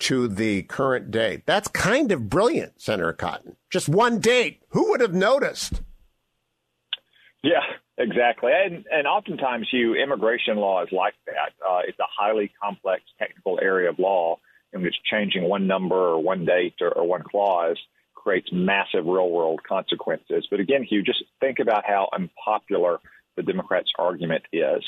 to 0.00 0.28
the 0.28 0.62
current 0.62 1.10
date. 1.10 1.44
That's 1.46 1.68
kind 1.68 2.12
of 2.12 2.28
brilliant, 2.28 2.80
Senator 2.80 3.12
Cotton. 3.12 3.56
Just 3.70 3.88
one 3.88 4.20
date. 4.20 4.62
Who 4.70 4.90
would 4.90 5.00
have 5.00 5.14
noticed? 5.14 5.82
Yeah, 7.42 7.62
exactly. 7.96 8.52
And, 8.54 8.84
and 8.90 9.06
oftentimes, 9.06 9.68
you 9.72 9.94
immigration 9.94 10.56
law 10.56 10.82
is 10.82 10.88
like 10.92 11.14
that. 11.26 11.52
Uh, 11.66 11.80
it's 11.86 11.98
a 11.98 12.06
highly 12.16 12.52
complex 12.62 13.02
technical 13.18 13.58
area 13.60 13.90
of 13.90 13.98
law 13.98 14.38
in 14.72 14.82
which 14.82 14.96
changing 15.10 15.48
one 15.48 15.66
number 15.66 15.96
or 15.96 16.22
one 16.22 16.44
date 16.44 16.74
or, 16.80 16.90
or 16.90 17.06
one 17.06 17.22
clause 17.22 17.78
creates 18.14 18.48
massive 18.52 19.06
real 19.06 19.30
world 19.30 19.60
consequences. 19.66 20.46
But 20.50 20.60
again, 20.60 20.84
Hugh, 20.84 21.02
just 21.02 21.24
think 21.40 21.58
about 21.60 21.84
how 21.86 22.08
unpopular 22.12 22.98
the 23.36 23.42
Democrats' 23.42 23.90
argument 23.98 24.42
is. 24.52 24.84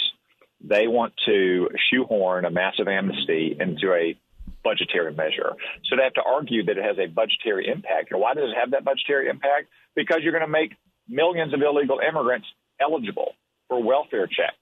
They 0.63 0.87
want 0.89 1.15
to 1.27 1.71
shoehorn 1.91 2.45
a 2.45 2.51
massive 2.51 2.87
amnesty 2.87 3.57
into 3.59 3.95
a 3.95 4.19
budgetary 4.63 5.13
measure. 5.15 5.53
So 5.85 5.97
they 5.97 6.03
have 6.03 6.15
to 6.15 6.23
argue 6.23 6.65
that 6.67 6.77
it 6.77 6.85
has 6.85 6.99
a 6.99 7.07
budgetary 7.07 7.69
impact. 7.69 8.11
And 8.11 8.21
why 8.21 8.35
does 8.35 8.51
it 8.51 8.57
have 8.59 8.73
that 8.73 8.85
budgetary 8.85 9.29
impact? 9.29 9.69
Because 9.95 10.19
you're 10.23 10.33
going 10.33 10.45
to 10.45 10.49
make 10.49 10.73
millions 11.09 11.55
of 11.55 11.61
illegal 11.61 12.01
immigrants 12.01 12.47
eligible 12.81 13.35
for 13.69 13.83
welfare 13.83 14.27
checks 14.27 14.57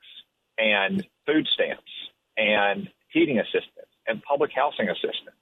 and 0.58 1.06
food 1.26 1.46
stamps 1.54 1.92
and 2.36 2.88
heating 3.08 3.38
assistance 3.38 3.90
and 4.06 4.22
public 4.22 4.50
housing 4.54 4.88
assistance 4.88 5.36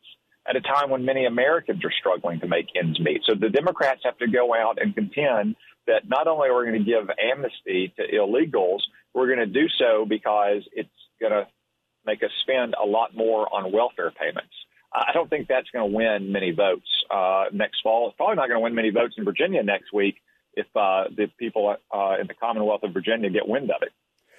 at 0.48 0.56
a 0.56 0.60
time 0.60 0.90
when 0.90 1.04
many 1.04 1.26
Americans 1.26 1.84
are 1.84 1.92
struggling 1.98 2.40
to 2.40 2.46
make 2.46 2.66
ends 2.76 3.00
meet. 3.00 3.22
So 3.24 3.34
the 3.34 3.48
Democrats 3.48 4.02
have 4.04 4.18
to 4.18 4.28
go 4.28 4.54
out 4.54 4.80
and 4.80 4.94
contend 4.94 5.56
that 5.86 6.08
not 6.08 6.28
only 6.28 6.48
are 6.48 6.58
we 6.58 6.66
going 6.66 6.84
to 6.84 6.90
give 6.90 7.10
amnesty 7.32 7.92
to 7.96 8.02
illegals, 8.16 8.80
we're 9.14 9.26
going 9.26 9.38
to 9.38 9.46
do 9.46 9.66
so 9.78 10.04
because 10.04 10.62
it's 10.72 10.88
going 11.20 11.32
to 11.32 11.46
make 12.06 12.22
us 12.22 12.30
spend 12.42 12.74
a 12.80 12.86
lot 12.86 13.14
more 13.14 13.52
on 13.54 13.72
welfare 13.72 14.10
payments. 14.10 14.52
I 14.92 15.12
don't 15.12 15.28
think 15.28 15.48
that's 15.48 15.68
going 15.70 15.90
to 15.90 15.94
win 15.94 16.32
many 16.32 16.52
votes 16.52 16.86
uh, 17.10 17.44
next 17.52 17.80
fall. 17.82 18.08
It's 18.08 18.16
probably 18.16 18.36
not 18.36 18.48
going 18.48 18.60
to 18.60 18.64
win 18.64 18.74
many 18.74 18.90
votes 18.90 19.14
in 19.18 19.24
Virginia 19.24 19.62
next 19.62 19.92
week 19.92 20.16
if 20.54 20.66
uh, 20.74 21.04
the 21.14 21.26
people 21.38 21.76
uh, 21.94 22.16
in 22.20 22.26
the 22.26 22.34
Commonwealth 22.34 22.82
of 22.82 22.94
Virginia 22.94 23.28
get 23.28 23.46
wind 23.46 23.70
of 23.70 23.82
it. 23.82 23.92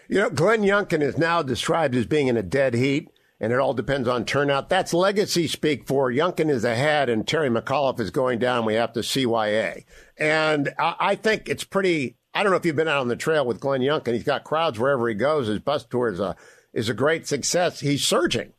You 0.07 0.21
know, 0.21 0.29
Glenn 0.29 0.61
Youngkin 0.61 1.01
is 1.01 1.17
now 1.17 1.43
described 1.43 1.95
as 1.95 2.05
being 2.05 2.27
in 2.27 2.37
a 2.37 2.41
dead 2.43 2.73
heat, 2.73 3.09
and 3.39 3.53
it 3.53 3.59
all 3.59 3.73
depends 3.73 4.07
on 4.07 4.25
turnout. 4.25 4.69
That's 4.69 4.93
legacy 4.93 5.47
speak 5.47 5.85
for 5.85 6.09
Youngkin 6.09 6.49
is 6.49 6.63
ahead, 6.63 7.09
and 7.09 7.27
Terry 7.27 7.49
McAuliffe 7.49 7.99
is 7.99 8.09
going 8.09 8.39
down. 8.39 8.65
We 8.65 8.75
have 8.75 8.93
to 8.93 9.01
CYA. 9.01 9.83
And 10.17 10.73
I, 10.79 10.95
I 10.99 11.15
think 11.15 11.49
it's 11.49 11.65
pretty 11.65 12.15
I 12.37 12.43
don't 12.43 12.51
know 12.51 12.57
if 12.57 12.65
you've 12.67 12.75
been 12.75 12.87
out 12.87 13.01
on 13.01 13.07
the 13.07 13.15
trail 13.15 13.47
with 13.47 13.59
Glenn 13.59 13.81
Youngkin. 13.81 14.13
He's 14.13 14.23
got 14.23 14.43
crowds 14.43 14.77
wherever 14.77 15.09
he 15.09 15.15
goes. 15.15 15.47
His 15.47 15.57
bus 15.57 15.83
tour 15.85 16.07
is 16.07 16.19
a 16.19 16.35
is 16.77 16.89
a 16.89 16.93
great 16.93 17.27
success. 17.27 17.79
He's 17.79 18.05
surging. 18.05 18.53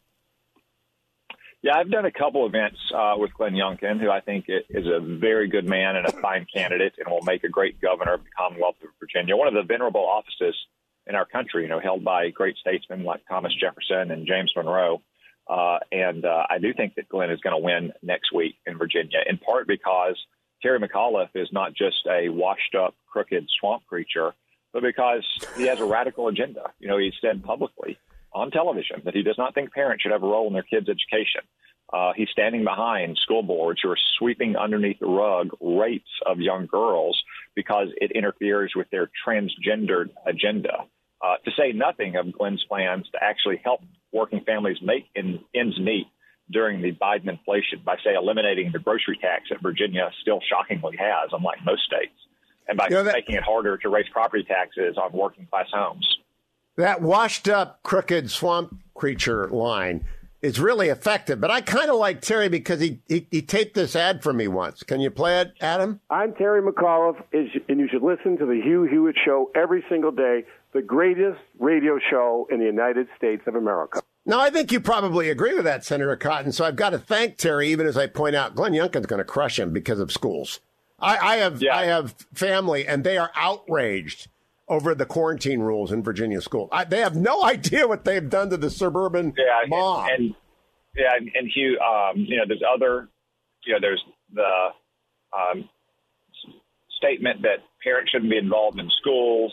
Yeah, 1.63 1.77
I've 1.77 1.91
done 1.91 2.05
a 2.05 2.11
couple 2.11 2.47
events 2.47 2.79
uh, 2.93 3.15
with 3.17 3.33
Glenn 3.33 3.55
Youngkin, 3.55 4.01
who 4.01 4.11
I 4.11 4.21
think 4.21 4.47
is 4.49 4.87
a 4.87 4.99
very 5.01 5.49
good 5.49 5.69
man 5.69 5.95
and 5.95 6.05
a 6.05 6.13
fine 6.13 6.45
candidate, 6.53 6.95
and 6.99 7.09
will 7.09 7.23
make 7.23 7.45
a 7.45 7.49
great 7.49 7.81
governor 7.81 8.15
of 8.15 8.25
the 8.25 8.31
Commonwealth 8.37 8.75
of 8.83 8.89
Virginia. 8.99 9.37
One 9.37 9.47
of 9.47 9.55
the 9.55 9.63
venerable 9.63 10.05
offices 10.05 10.57
in 11.07 11.15
our 11.15 11.27
country, 11.27 11.63
you 11.63 11.69
know, 11.69 11.79
held 11.79 12.05
by 12.05 12.31
great 12.31 12.57
statesmen 12.57 13.05
like 13.05 13.23
Thomas 13.29 13.55
Jefferson 13.55 14.11
and 14.11 14.27
James 14.27 14.53
Monroe. 14.57 15.01
Uh, 15.49 15.79
and 15.93 16.25
uh, 16.25 16.45
I 16.51 16.59
do 16.59 16.75
think 16.75 16.97
that 16.97 17.09
Glenn 17.09 17.31
is 17.31 17.41
going 17.41 17.55
to 17.57 17.65
win 17.65 17.93
next 18.03 18.33
week 18.33 18.57
in 18.67 18.79
Virginia, 18.79 19.21
in 19.29 19.39
part 19.39 19.69
because 19.69 20.17
Terry 20.61 20.81
McAuliffe 20.81 21.31
is 21.37 21.49
not 21.53 21.73
just 21.73 22.05
a 22.09 22.29
washed 22.29 22.75
up, 22.75 22.95
crooked 23.07 23.47
swamp 23.61 23.87
creature, 23.87 24.35
but 24.73 24.83
because 24.83 25.25
he 25.57 25.67
has 25.67 25.81
a 25.81 25.85
radical 25.85 26.27
agenda. 26.27 26.73
You 26.81 26.89
know, 26.89 26.99
he 26.99 27.13
said 27.21 27.45
publicly 27.45 27.97
on 28.33 28.51
television 28.51 29.03
that 29.05 29.15
he 29.15 29.23
does 29.23 29.39
not 29.39 29.55
think 29.55 29.73
parents 29.73 30.03
should 30.03 30.13
have 30.13 30.23
a 30.23 30.27
role 30.27 30.47
in 30.47 30.53
their 30.53 30.63
kids' 30.63 30.89
education. 30.89 31.43
Uh, 31.93 32.13
he's 32.15 32.29
standing 32.31 32.65
behind 32.65 33.17
school 33.23 33.43
boards 33.43 33.81
who 33.83 33.89
are 33.89 33.99
sweeping 34.19 34.57
underneath 34.57 34.99
the 34.99 35.07
rug 35.07 35.49
rapes 35.61 36.11
of 36.27 36.39
young 36.39 36.67
girls 36.67 37.23
because 37.55 37.89
it 37.97 38.13
interferes 38.13 38.73
with 38.77 38.89
their 38.91 39.11
transgendered 39.27 40.11
agenda. 40.27 40.85
Uh, 41.21 41.37
to 41.45 41.51
say 41.57 41.73
nothing 41.73 42.17
of 42.17 42.31
Glenn's 42.33 42.65
plans 42.69 43.07
to 43.13 43.19
actually 43.23 43.61
help 43.65 43.81
working 44.13 44.43
families 44.45 44.77
make 44.83 45.07
in, 45.15 45.41
ends 45.55 45.79
meet 45.81 46.07
during 46.51 46.83
the 46.83 46.93
Biden 46.93 47.29
inflation 47.29 47.81
by, 47.85 47.97
say, 48.05 48.15
eliminating 48.15 48.71
the 48.73 48.79
grocery 48.79 49.19
tax 49.21 49.45
that 49.51 49.61
Virginia 49.63 50.11
still 50.21 50.41
shockingly 50.49 50.97
has, 50.97 51.31
unlike 51.33 51.59
most 51.65 51.83
states, 51.85 52.15
and 52.69 52.79
by 52.79 52.87
you 52.89 52.97
know, 52.97 53.03
that, 53.03 53.15
making 53.15 53.35
it 53.35 53.43
harder 53.43 53.77
to 53.79 53.89
raise 53.89 54.09
property 54.13 54.45
taxes 54.45 54.97
on 54.97 55.13
working 55.13 55.47
class 55.51 55.67
homes. 55.73 56.07
That 56.79 57.03
washed 57.03 57.49
up, 57.49 57.83
crooked 57.83 58.31
swamp 58.31 58.81
creature 58.95 59.49
line 59.49 60.05
is 60.41 60.61
really 60.61 60.91
effective. 60.91 61.41
But 61.41 61.51
I 61.51 61.61
kind 61.61 61.91
of 61.91 61.97
like 61.97 62.21
Terry 62.21 62.49
because 62.49 62.79
he, 62.79 63.01
he, 63.09 63.27
he 63.33 63.43
taped 63.43 63.75
this 63.75 63.97
ad 63.97 64.23
for 64.23 64.33
me 64.33 64.47
once. 64.47 64.85
Can 64.85 65.01
you 65.01 65.11
play 65.11 65.41
it, 65.41 65.55
Adam? 65.61 65.99
I'm 66.09 66.35
Terry 66.35 66.63
McAuliffe, 66.63 67.21
and 67.33 67.81
you 67.81 67.89
should 67.91 68.05
listen 68.05 68.39
to 68.39 68.47
the 68.47 68.61
Hugh 68.63 68.85
Hewitt 68.85 69.17
Show 69.25 69.51
every 69.57 69.85
single 69.89 70.13
day, 70.13 70.45
the 70.73 70.81
greatest 70.81 71.41
radio 71.59 71.99
show 71.99 72.47
in 72.49 72.61
the 72.61 72.67
United 72.67 73.09
States 73.17 73.43
of 73.49 73.57
America. 73.57 74.01
Now, 74.25 74.39
I 74.39 74.51
think 74.51 74.71
you 74.71 74.79
probably 74.79 75.31
agree 75.31 75.55
with 75.55 75.65
that, 75.65 75.85
Senator 75.85 76.15
Cotton. 76.15 76.53
So 76.53 76.65
I've 76.65 76.77
got 76.77 76.91
to 76.91 76.99
thank 77.01 77.39
Terry, 77.39 77.71
even 77.71 77.89
as 77.89 77.97
I 77.97 78.07
point 78.07 78.37
out 78.37 78.55
Glenn 78.55 78.71
Youngkin's 78.71 79.07
going 79.07 79.19
to 79.19 79.25
crush 79.25 79.59
him 79.59 79.73
because 79.73 79.99
of 79.99 80.13
schools. 80.13 80.61
I, 81.01 81.17
I 81.17 81.37
have 81.39 81.61
yeah. 81.61 81.77
I 81.77 81.87
have 81.87 82.15
family, 82.35 82.87
and 82.87 83.03
they 83.03 83.19
are 83.19 83.33
outraged 83.35 84.29
over 84.69 84.95
the 84.95 85.07
quarantine 85.07 85.61
rules 85.61 85.93
in 85.93 86.03
Virginia 86.03 86.41
school. 86.41 86.69
I, 86.73 86.85
they 86.85 87.01
have 87.01 87.17
no 87.17 87.45
idea 87.45 87.87
what 87.87 88.05
they've 88.05 88.29
done 88.29 88.51
to 88.51 88.57
the 88.57 88.71
suburban 88.71 89.35
yeah, 89.37 89.69
mom. 89.69 90.09
And, 90.11 90.21
and 90.21 90.35
yeah, 90.97 91.17
and, 91.17 91.31
and 91.35 91.51
Hugh, 91.55 91.79
um, 91.79 92.17
you 92.17 92.37
know, 92.37 92.45
there's 92.47 92.63
other, 92.63 93.09
you 93.65 93.75
know, 93.75 93.79
there's 93.81 94.03
the 94.33 94.69
um, 95.37 95.69
statement 96.97 97.43
that 97.43 97.59
parents 97.83 98.11
shouldn't 98.11 98.31
be 98.31 98.39
involved 98.39 98.79
in 98.79 98.89
schools. 99.01 99.53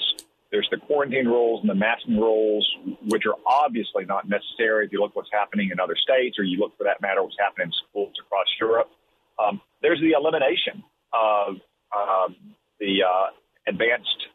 There's 0.51 0.67
the 0.72 0.77
quarantine 0.77 1.27
rules 1.27 1.62
and 1.62 1.69
the 1.69 1.75
masking 1.75 2.17
rules, 2.17 2.67
which 3.10 3.24
are 3.25 3.36
obviously 3.45 4.05
not 4.05 4.29
necessary 4.29 4.86
if 4.86 4.91
you 4.91 5.00
look 5.01 5.15
what's 5.15 5.29
happening 5.31 5.69
in 5.72 5.79
other 5.79 5.95
states, 5.95 6.39
or 6.39 6.43
you 6.43 6.60
look, 6.60 6.77
for 6.77 6.84
that 6.86 7.01
matter, 7.01 7.22
what's 7.24 7.36
happening 7.39 7.67
in 7.67 7.74
schools 7.89 8.13
across 8.25 8.48
Europe. 8.60 8.89
Um, 9.38 9.60
there's 9.81 10.00
the 10.00 10.12
elimination 10.12 10.84
of 11.13 11.55
uh, 11.91 12.34
the 12.79 13.03
uh, 13.03 13.27
advanced 13.67 14.27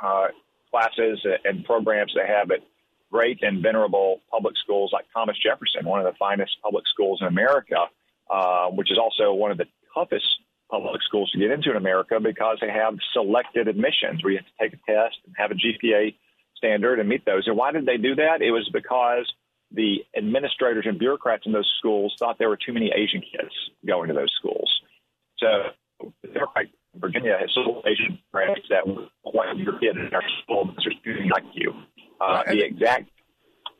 uh, 0.00 0.28
classes 0.70 1.24
and 1.44 1.64
programs 1.64 2.12
they 2.14 2.26
have 2.26 2.50
at 2.50 2.60
great 3.10 3.42
and 3.42 3.62
venerable 3.62 4.20
public 4.30 4.54
schools 4.62 4.90
like 4.92 5.06
Thomas 5.12 5.36
Jefferson, 5.42 5.86
one 5.86 6.00
of 6.04 6.06
the 6.12 6.16
finest 6.18 6.56
public 6.62 6.84
schools 6.86 7.18
in 7.20 7.26
America, 7.26 7.86
uh, 8.30 8.68
which 8.68 8.90
is 8.90 8.98
also 8.98 9.32
one 9.32 9.50
of 9.50 9.58
the 9.58 9.66
toughest 9.94 10.26
public 10.70 11.02
schools 11.02 11.30
to 11.30 11.38
get 11.38 11.50
into 11.50 11.70
in 11.70 11.76
America 11.76 12.20
because 12.20 12.58
they 12.60 12.70
have 12.70 12.94
selected 13.12 13.68
admissions 13.68 14.22
where 14.22 14.32
you 14.32 14.38
have 14.38 14.46
to 14.46 14.52
take 14.60 14.72
a 14.74 14.92
test 14.92 15.16
and 15.26 15.34
have 15.36 15.50
a 15.50 15.54
GPA 15.54 16.14
standard 16.56 16.98
and 17.00 17.08
meet 17.08 17.24
those. 17.24 17.46
And 17.46 17.56
why 17.56 17.72
did 17.72 17.86
they 17.86 17.96
do 17.96 18.14
that? 18.16 18.42
It 18.42 18.50
was 18.50 18.68
because 18.72 19.32
the 19.72 20.04
administrators 20.16 20.84
and 20.86 20.98
bureaucrats 20.98 21.46
in 21.46 21.52
those 21.52 21.70
schools 21.78 22.14
thought 22.18 22.38
there 22.38 22.48
were 22.48 22.58
too 22.58 22.72
many 22.72 22.90
Asian 22.94 23.20
kids 23.20 23.52
going 23.86 24.08
to 24.08 24.14
those 24.14 24.32
schools. 24.38 24.70
So 25.38 25.70
the 26.22 26.28
Democrat 26.28 26.66
Virginia 27.00 27.36
has 27.38 27.50
Asian 27.86 28.18
parents 28.32 28.62
that 28.70 28.86
want 28.86 29.58
your 29.58 29.78
kid 29.78 29.96
in 29.96 30.10
our 30.14 30.22
school 30.42 30.66
because 30.66 30.84
they're 30.84 31.00
student 31.00 31.30
like 31.32 31.44
you. 31.54 31.72
Uh, 32.20 32.42
the 32.46 32.64
exact, 32.64 33.10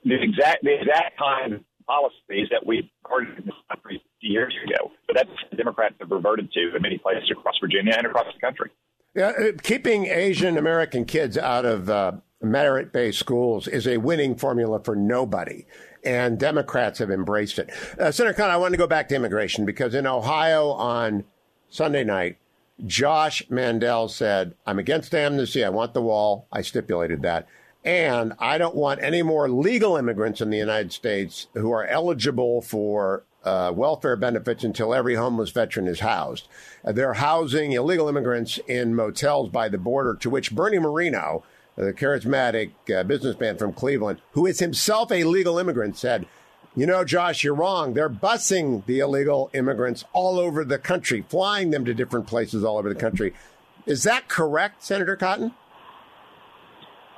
the 0.04 0.22
exact, 0.22 0.62
the 0.62 0.80
exact 0.80 1.18
kind 1.18 1.54
of 1.54 1.60
policies 1.86 2.48
that 2.50 2.64
we 2.64 2.90
started 3.04 3.38
in 3.38 3.46
this 3.46 3.54
country 3.70 4.02
years 4.20 4.54
ago. 4.64 4.90
But 5.06 5.16
that's 5.16 5.30
the 5.50 5.56
Democrats 5.56 5.94
have 6.00 6.10
reverted 6.10 6.52
to 6.52 6.76
in 6.76 6.82
many 6.82 6.98
places 6.98 7.30
across 7.30 7.56
Virginia 7.60 7.94
and 7.96 8.06
across 8.06 8.26
the 8.32 8.40
country. 8.40 8.70
Yeah, 9.14 9.28
uh, 9.28 9.52
keeping 9.62 10.06
Asian 10.06 10.56
American 10.56 11.04
kids 11.04 11.36
out 11.36 11.64
of 11.64 11.90
uh, 11.90 12.12
merit 12.40 12.92
based 12.92 13.18
schools 13.18 13.66
is 13.66 13.86
a 13.86 13.96
winning 13.96 14.36
formula 14.36 14.80
for 14.82 14.94
nobody. 14.94 15.64
And 16.04 16.38
Democrats 16.38 17.00
have 17.00 17.10
embraced 17.10 17.58
it. 17.58 17.70
Uh, 17.98 18.12
Senator 18.12 18.34
Cotton, 18.34 18.54
I 18.54 18.56
want 18.56 18.72
to 18.72 18.78
go 18.78 18.86
back 18.86 19.08
to 19.08 19.16
immigration 19.16 19.64
because 19.64 19.94
in 19.94 20.06
Ohio 20.06 20.68
on 20.70 21.24
Sunday 21.68 22.04
night, 22.04 22.38
Josh 22.86 23.42
Mandel 23.48 24.08
said, 24.08 24.54
I'm 24.66 24.78
against 24.78 25.14
amnesty. 25.14 25.64
I 25.64 25.68
want 25.68 25.94
the 25.94 26.02
wall. 26.02 26.46
I 26.52 26.62
stipulated 26.62 27.22
that. 27.22 27.48
And 27.84 28.34
I 28.38 28.58
don't 28.58 28.74
want 28.74 29.02
any 29.02 29.22
more 29.22 29.48
legal 29.48 29.96
immigrants 29.96 30.40
in 30.40 30.50
the 30.50 30.58
United 30.58 30.92
States 30.92 31.46
who 31.54 31.70
are 31.72 31.86
eligible 31.86 32.60
for 32.60 33.24
uh, 33.44 33.72
welfare 33.74 34.16
benefits 34.16 34.64
until 34.64 34.94
every 34.94 35.14
homeless 35.14 35.50
veteran 35.50 35.86
is 35.86 36.00
housed. 36.00 36.48
Uh, 36.84 36.92
they're 36.92 37.14
housing 37.14 37.72
illegal 37.72 38.08
immigrants 38.08 38.58
in 38.66 38.94
motels 38.94 39.48
by 39.48 39.68
the 39.68 39.78
border, 39.78 40.14
to 40.14 40.28
which 40.28 40.54
Bernie 40.54 40.78
Moreno, 40.78 41.44
the 41.76 41.92
charismatic 41.92 42.72
uh, 42.94 43.04
businessman 43.04 43.56
from 43.56 43.72
Cleveland, 43.72 44.20
who 44.32 44.44
is 44.44 44.58
himself 44.58 45.10
a 45.12 45.24
legal 45.24 45.58
immigrant, 45.58 45.96
said, 45.96 46.26
you 46.78 46.86
know, 46.86 47.04
Josh, 47.04 47.42
you're 47.42 47.54
wrong. 47.54 47.94
They're 47.94 48.08
busing 48.08 48.84
the 48.86 49.00
illegal 49.00 49.50
immigrants 49.52 50.04
all 50.12 50.38
over 50.38 50.64
the 50.64 50.78
country, 50.78 51.24
flying 51.28 51.70
them 51.70 51.84
to 51.84 51.92
different 51.92 52.28
places 52.28 52.62
all 52.62 52.78
over 52.78 52.88
the 52.88 52.98
country. 52.98 53.34
Is 53.84 54.04
that 54.04 54.28
correct, 54.28 54.84
Senator 54.84 55.16
Cotton? 55.16 55.52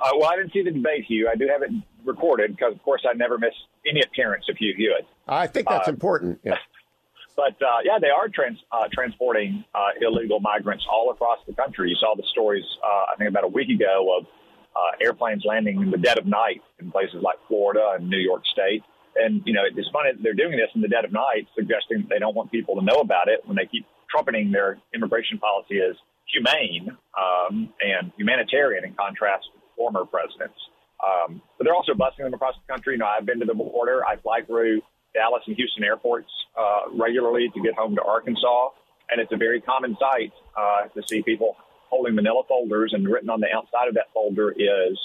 Uh, 0.01 0.09
well, 0.17 0.31
I 0.31 0.37
didn't 0.37 0.53
see 0.53 0.63
the 0.63 0.71
debate, 0.71 1.05
Hugh. 1.05 1.29
I 1.31 1.35
do 1.35 1.47
have 1.47 1.61
it 1.61 1.69
recorded 2.05 2.55
because, 2.55 2.73
of 2.73 2.81
course, 2.81 3.05
I 3.07 3.13
never 3.13 3.37
miss 3.37 3.53
any 3.87 4.01
appearance 4.01 4.45
of 4.49 4.57
Hugh 4.57 4.73
Hewitt. 4.75 5.05
I 5.27 5.45
think 5.45 5.67
that's 5.69 5.87
uh, 5.87 5.91
important. 5.91 6.39
Yeah. 6.43 6.57
But 7.33 7.53
uh, 7.65 7.77
yeah, 7.85 7.97
they 7.99 8.09
are 8.09 8.27
trans, 8.27 8.59
uh, 8.73 8.87
transporting 8.91 9.63
uh, 9.73 9.91
illegal 10.01 10.41
migrants 10.41 10.85
all 10.91 11.09
across 11.11 11.39
the 11.47 11.53
country. 11.53 11.89
You 11.89 11.95
saw 11.95 12.13
the 12.15 12.25
stories, 12.29 12.65
uh, 12.83 13.05
I 13.11 13.15
think, 13.17 13.29
about 13.29 13.45
a 13.45 13.47
week 13.47 13.69
ago 13.69 14.19
of 14.19 14.27
airplanes 15.01 15.43
landing 15.45 15.81
in 15.81 15.89
the 15.89 15.97
dead 15.97 16.19
of 16.19 16.27
night 16.27 16.61
in 16.79 16.91
places 16.91 17.23
like 17.23 17.37
Florida 17.47 17.93
and 17.95 18.09
New 18.09 18.19
York 18.19 18.43
State. 18.51 18.83
And, 19.15 19.41
you 19.45 19.53
know, 19.53 19.63
it's 19.65 19.89
funny 19.91 20.11
they're 20.21 20.33
doing 20.33 20.51
this 20.51 20.69
in 20.75 20.81
the 20.81 20.87
dead 20.87 21.05
of 21.05 21.11
night, 21.11 21.47
suggesting 21.55 22.07
they 22.09 22.19
don't 22.19 22.35
want 22.35 22.51
people 22.51 22.75
to 22.75 22.81
know 22.81 23.01
about 23.01 23.27
it 23.27 23.41
when 23.45 23.57
they 23.57 23.65
keep 23.65 23.85
trumpeting 24.09 24.51
their 24.51 24.77
immigration 24.93 25.37
policy 25.37 25.79
as 25.81 25.95
humane 26.31 26.95
um, 27.17 27.73
and 27.81 28.11
humanitarian 28.17 28.85
in 28.85 28.93
contrast 28.93 29.45
to 29.53 29.59
former 29.75 30.05
presidents. 30.05 30.55
Um, 31.03 31.41
but 31.57 31.65
they're 31.65 31.75
also 31.75 31.93
busing 31.93 32.23
them 32.23 32.33
across 32.33 32.55
the 32.55 32.71
country. 32.71 32.93
You 32.93 32.99
know, 32.99 33.07
I've 33.07 33.25
been 33.25 33.39
to 33.39 33.45
the 33.45 33.53
border. 33.53 34.05
I 34.05 34.17
fly 34.17 34.41
through 34.43 34.81
Dallas 35.13 35.43
and 35.47 35.55
Houston 35.55 35.83
airports 35.83 36.29
uh, 36.57 36.91
regularly 36.93 37.49
to 37.53 37.61
get 37.61 37.73
home 37.73 37.95
to 37.95 38.03
Arkansas. 38.03 38.69
And 39.09 39.19
it's 39.19 39.31
a 39.33 39.37
very 39.37 39.59
common 39.59 39.97
sight 39.99 40.31
uh, 40.55 40.87
to 40.87 41.01
see 41.07 41.21
people 41.21 41.57
holding 41.89 42.15
manila 42.15 42.43
folders, 42.47 42.93
and 42.93 43.05
written 43.05 43.29
on 43.29 43.41
the 43.41 43.47
outside 43.53 43.89
of 43.89 43.95
that 43.95 44.07
folder 44.13 44.51
is 44.51 44.97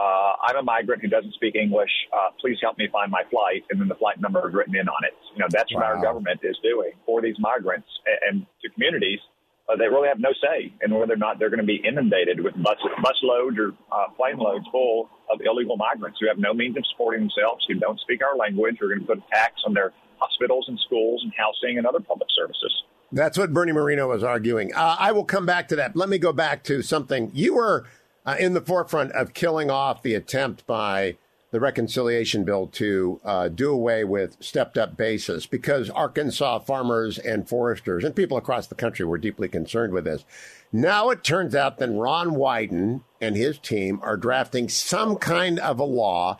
uh, 0.00 0.32
I'm 0.48 0.56
a 0.56 0.62
migrant 0.62 1.02
who 1.02 1.08
doesn't 1.08 1.34
speak 1.34 1.54
English. 1.54 1.90
Uh, 2.12 2.30
please 2.40 2.56
help 2.62 2.78
me 2.78 2.88
find 2.90 3.10
my 3.10 3.22
flight. 3.30 3.64
And 3.68 3.78
then 3.80 3.88
the 3.88 3.94
flight 3.96 4.18
number 4.18 4.48
is 4.48 4.54
written 4.54 4.74
in 4.74 4.88
on 4.88 5.04
it. 5.04 5.12
You 5.34 5.40
know, 5.40 5.48
that's 5.50 5.72
what 5.74 5.84
wow. 5.84 5.92
our 5.92 6.00
government 6.00 6.40
is 6.42 6.56
doing 6.62 6.92
for 7.04 7.20
these 7.20 7.36
migrants 7.38 7.88
and, 8.06 8.40
and 8.40 8.46
to 8.62 8.70
communities. 8.70 9.20
Uh, 9.68 9.76
they 9.76 9.88
really 9.88 10.08
have 10.08 10.18
no 10.18 10.32
say 10.40 10.72
in 10.82 10.94
whether 10.94 11.12
or 11.12 11.20
not 11.20 11.38
they're 11.38 11.50
going 11.50 11.60
to 11.60 11.68
be 11.68 11.82
inundated 11.84 12.40
with 12.40 12.54
bus, 12.62 12.80
bus 13.02 13.18
loads 13.22 13.58
or 13.58 13.72
uh, 13.92 14.08
plane 14.16 14.38
loads 14.38 14.64
full 14.72 15.10
of 15.30 15.38
illegal 15.44 15.76
migrants 15.76 16.18
who 16.18 16.26
have 16.26 16.38
no 16.38 16.54
means 16.54 16.76
of 16.78 16.84
supporting 16.90 17.20
themselves, 17.28 17.64
who 17.68 17.74
don't 17.74 18.00
speak 18.00 18.24
our 18.24 18.36
language, 18.36 18.76
who 18.80 18.86
are 18.86 18.88
going 18.88 19.00
to 19.00 19.06
put 19.06 19.18
a 19.18 19.26
tax 19.30 19.60
on 19.66 19.74
their 19.74 19.92
hospitals 20.18 20.64
and 20.68 20.80
schools 20.80 21.20
and 21.22 21.32
housing 21.36 21.76
and 21.76 21.86
other 21.86 22.00
public 22.00 22.28
services. 22.34 22.72
That's 23.12 23.36
what 23.36 23.52
Bernie 23.52 23.72
Moreno 23.72 24.08
was 24.08 24.22
arguing. 24.22 24.72
Uh, 24.72 24.96
I 24.98 25.12
will 25.12 25.24
come 25.24 25.44
back 25.44 25.68
to 25.68 25.76
that. 25.76 25.94
Let 25.94 26.08
me 26.08 26.18
go 26.18 26.32
back 26.32 26.64
to 26.64 26.80
something 26.80 27.30
you 27.34 27.54
were 27.54 27.86
uh, 28.30 28.36
in 28.38 28.54
the 28.54 28.60
forefront 28.60 29.10
of 29.12 29.34
killing 29.34 29.70
off 29.70 30.02
the 30.02 30.14
attempt 30.14 30.64
by 30.66 31.16
the 31.50 31.58
reconciliation 31.58 32.44
bill 32.44 32.68
to 32.68 33.20
uh, 33.24 33.48
do 33.48 33.72
away 33.72 34.04
with 34.04 34.36
stepped 34.38 34.78
up 34.78 34.96
basis 34.96 35.46
because 35.46 35.90
Arkansas 35.90 36.60
farmers 36.60 37.18
and 37.18 37.48
foresters 37.48 38.04
and 38.04 38.14
people 38.14 38.36
across 38.36 38.68
the 38.68 38.76
country 38.76 39.04
were 39.04 39.18
deeply 39.18 39.48
concerned 39.48 39.92
with 39.92 40.04
this. 40.04 40.24
Now 40.72 41.10
it 41.10 41.24
turns 41.24 41.56
out 41.56 41.78
that 41.78 41.90
Ron 41.90 42.36
Wyden 42.36 43.00
and 43.20 43.36
his 43.36 43.58
team 43.58 43.98
are 44.02 44.16
drafting 44.16 44.68
some 44.68 45.16
kind 45.16 45.58
of 45.58 45.80
a 45.80 45.84
law 45.84 46.38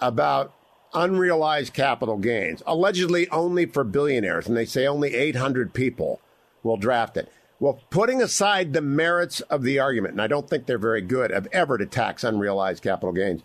about 0.00 0.52
unrealized 0.92 1.72
capital 1.72 2.18
gains, 2.18 2.64
allegedly 2.66 3.28
only 3.28 3.64
for 3.64 3.84
billionaires. 3.84 4.48
And 4.48 4.56
they 4.56 4.64
say 4.64 4.88
only 4.88 5.14
800 5.14 5.72
people 5.72 6.20
will 6.64 6.76
draft 6.76 7.16
it. 7.16 7.30
Well, 7.60 7.80
putting 7.90 8.22
aside 8.22 8.72
the 8.72 8.80
merits 8.80 9.40
of 9.42 9.62
the 9.62 9.80
argument, 9.80 10.12
and 10.12 10.22
I 10.22 10.28
don't 10.28 10.48
think 10.48 10.66
they're 10.66 10.78
very 10.78 11.00
good 11.00 11.32
of 11.32 11.48
ever 11.52 11.76
to 11.76 11.86
tax 11.86 12.22
unrealized 12.22 12.84
capital 12.84 13.12
gains, 13.12 13.42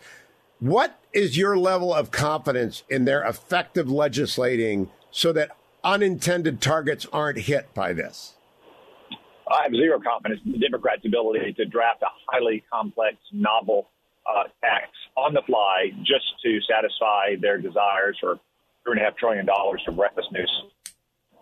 what 0.59 0.99
is 1.13 1.37
your 1.37 1.57
level 1.57 1.93
of 1.93 2.11
confidence 2.11 2.83
in 2.89 3.05
their 3.05 3.23
effective 3.23 3.89
legislating 3.89 4.89
so 5.09 5.33
that 5.33 5.57
unintended 5.83 6.61
targets 6.61 7.07
aren't 7.11 7.39
hit 7.39 7.73
by 7.73 7.91
this? 7.91 8.35
I 9.51 9.63
have 9.63 9.73
zero 9.73 9.99
confidence 9.99 10.41
in 10.45 10.53
the 10.53 10.59
Democrats' 10.59 11.05
ability 11.05 11.53
to 11.53 11.65
draft 11.65 12.01
a 12.03 12.07
highly 12.27 12.63
complex, 12.71 13.17
novel 13.31 13.89
uh, 14.29 14.43
tax 14.61 14.89
on 15.17 15.33
the 15.33 15.41
fly 15.45 15.91
just 16.03 16.25
to 16.43 16.59
satisfy 16.69 17.35
their 17.41 17.57
desires 17.57 18.17
for 18.19 18.35
two 18.85 18.91
and 18.91 19.01
a 19.01 19.03
half 19.03 19.17
trillion 19.17 19.45
dollars 19.45 19.81
from 19.85 19.95
breakfast 19.95 20.31
news. 20.31 20.63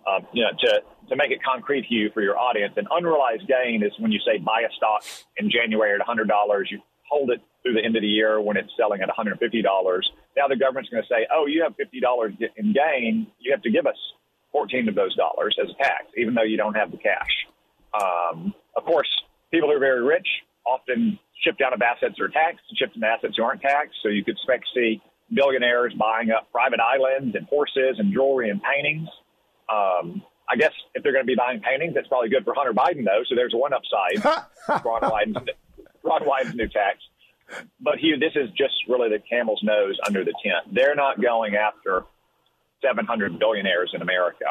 Um, 0.08 0.28
you 0.34 0.44
know, 0.44 0.50
to 0.60 0.82
to 1.10 1.16
make 1.16 1.32
it 1.32 1.44
concrete 1.44 1.86
you 1.90 2.10
for 2.14 2.22
your 2.22 2.38
audience, 2.38 2.74
an 2.78 2.88
unrealized 2.90 3.48
gain 3.48 3.84
is 3.84 3.92
when 4.00 4.12
you 4.12 4.20
say 4.26 4.38
buy 4.38 4.62
a 4.62 4.72
stock 4.76 5.04
in 5.38 5.50
January 5.52 6.00
at 6.00 6.06
$100, 6.06 6.28
you 6.70 6.80
hold 7.10 7.30
it 7.32 7.42
through 7.62 7.74
the 7.74 7.84
end 7.84 7.96
of 7.96 8.02
the 8.02 8.08
year 8.08 8.40
when 8.40 8.56
it's 8.58 8.72
selling 8.78 9.02
at 9.02 9.10
$150. 9.10 9.38
Now 10.38 10.48
the 10.48 10.56
government's 10.56 10.90
going 10.90 11.04
to 11.04 11.10
say, 11.10 11.28
oh, 11.32 11.46
you 11.46 11.64
have 11.64 11.76
$50 11.76 12.38
in 12.56 12.74
gain. 12.74 13.28
You 13.40 13.52
have 13.52 13.62
to 13.64 13.70
give 13.70 13.86
us 13.86 13.98
14 14.52 14.88
of 14.90 14.96
those 14.96 15.16
dollars 15.16 15.56
as 15.62 15.70
a 15.70 15.84
tax, 15.84 16.06
even 16.18 16.34
though 16.34 16.44
you 16.44 16.58
don't 16.58 16.76
have 16.76 16.92
the 16.92 16.98
cash. 16.98 17.32
Um, 17.94 18.54
of 18.76 18.86
course, 18.86 19.10
people 19.52 19.70
who 19.70 19.76
are 19.76 19.80
very 19.80 20.04
rich 20.04 20.28
often 20.66 21.20
ship 21.44 21.58
down 21.58 21.74
of 21.74 21.82
assets 21.82 22.16
that 22.18 22.24
are 22.24 22.30
taxed 22.30 22.62
and 22.70 22.78
ship 22.78 22.92
into 22.96 23.06
assets 23.06 23.36
who 23.38 23.44
aren't 23.44 23.62
taxed. 23.62 23.98
So 24.02 24.10
you 24.10 24.24
could 24.24 24.36
expect 24.36 24.66
to 24.74 24.80
see 24.80 25.02
billionaires 25.34 25.94
buying 25.98 26.32
up 26.32 26.52
private 26.52 26.80
islands 26.80 27.36
and 27.36 27.46
horses 27.48 27.98
and 27.98 28.14
jewelry 28.14 28.50
and 28.50 28.62
paintings. 28.62 29.10
Um, 29.72 30.24
I 30.50 30.56
guess 30.58 30.74
if 30.94 31.04
they're 31.04 31.14
going 31.14 31.24
to 31.24 31.28
be 31.28 31.36
buying 31.36 31.62
paintings, 31.62 31.94
that's 31.96 32.08
probably 32.08 32.30
good 32.30 32.44
for 32.44 32.54
Hunter 32.54 32.74
Biden, 32.74 33.06
though. 33.06 33.24
So 33.30 33.36
there's 33.36 33.54
one 33.54 33.72
upside. 33.74 34.46
Ron 34.86 35.10
Wyden's, 35.10 35.38
Ron 36.04 36.26
Wyden's 36.26 36.56
new 36.56 36.68
tax. 36.68 36.98
But 37.80 38.00
he, 38.00 38.16
this 38.20 38.34
is 38.36 38.50
just 38.52 38.74
really 38.88 39.10
the 39.10 39.20
camel's 39.30 39.62
nose 39.64 39.98
under 40.06 40.24
the 40.24 40.34
tent. 40.44 40.74
They're 40.74 40.96
not 40.96 41.22
going 41.22 41.56
after 41.56 42.04
700 42.82 43.40
billionaires 43.40 43.92
in 43.94 44.02
America. 44.02 44.46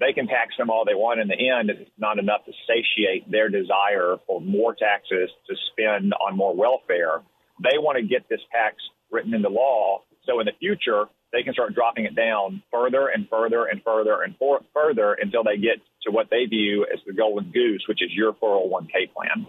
They 0.00 0.12
can 0.12 0.26
tax 0.26 0.56
them 0.58 0.70
all 0.70 0.84
they 0.84 0.94
want. 0.94 1.20
In 1.20 1.28
the 1.28 1.38
end, 1.38 1.70
it's 1.70 1.90
not 1.98 2.18
enough 2.18 2.44
to 2.46 2.52
satiate 2.66 3.30
their 3.30 3.48
desire 3.48 4.16
for 4.26 4.40
more 4.40 4.74
taxes 4.74 5.30
to 5.48 5.54
spend 5.70 6.14
on 6.14 6.36
more 6.36 6.54
welfare. 6.54 7.22
They 7.62 7.78
want 7.78 7.98
to 7.98 8.02
get 8.02 8.28
this 8.28 8.40
tax 8.50 8.76
written 9.10 9.34
into 9.34 9.48
law 9.48 10.02
so 10.26 10.40
in 10.40 10.46
the 10.46 10.52
future 10.58 11.06
they 11.34 11.42
can 11.42 11.52
start 11.52 11.74
dropping 11.74 12.04
it 12.04 12.14
down 12.14 12.62
further 12.72 13.08
and 13.08 13.28
further 13.28 13.66
and 13.66 13.82
further 13.82 14.22
and 14.22 14.36
for, 14.38 14.60
further 14.72 15.14
until 15.14 15.42
they 15.42 15.56
get 15.56 15.80
to 16.02 16.10
what 16.10 16.28
they 16.30 16.46
view 16.46 16.86
as 16.92 17.00
the 17.06 17.12
golden 17.12 17.50
goose, 17.50 17.84
which 17.88 18.02
is 18.02 18.10
your 18.12 18.32
401k 18.34 19.12
plan. 19.12 19.46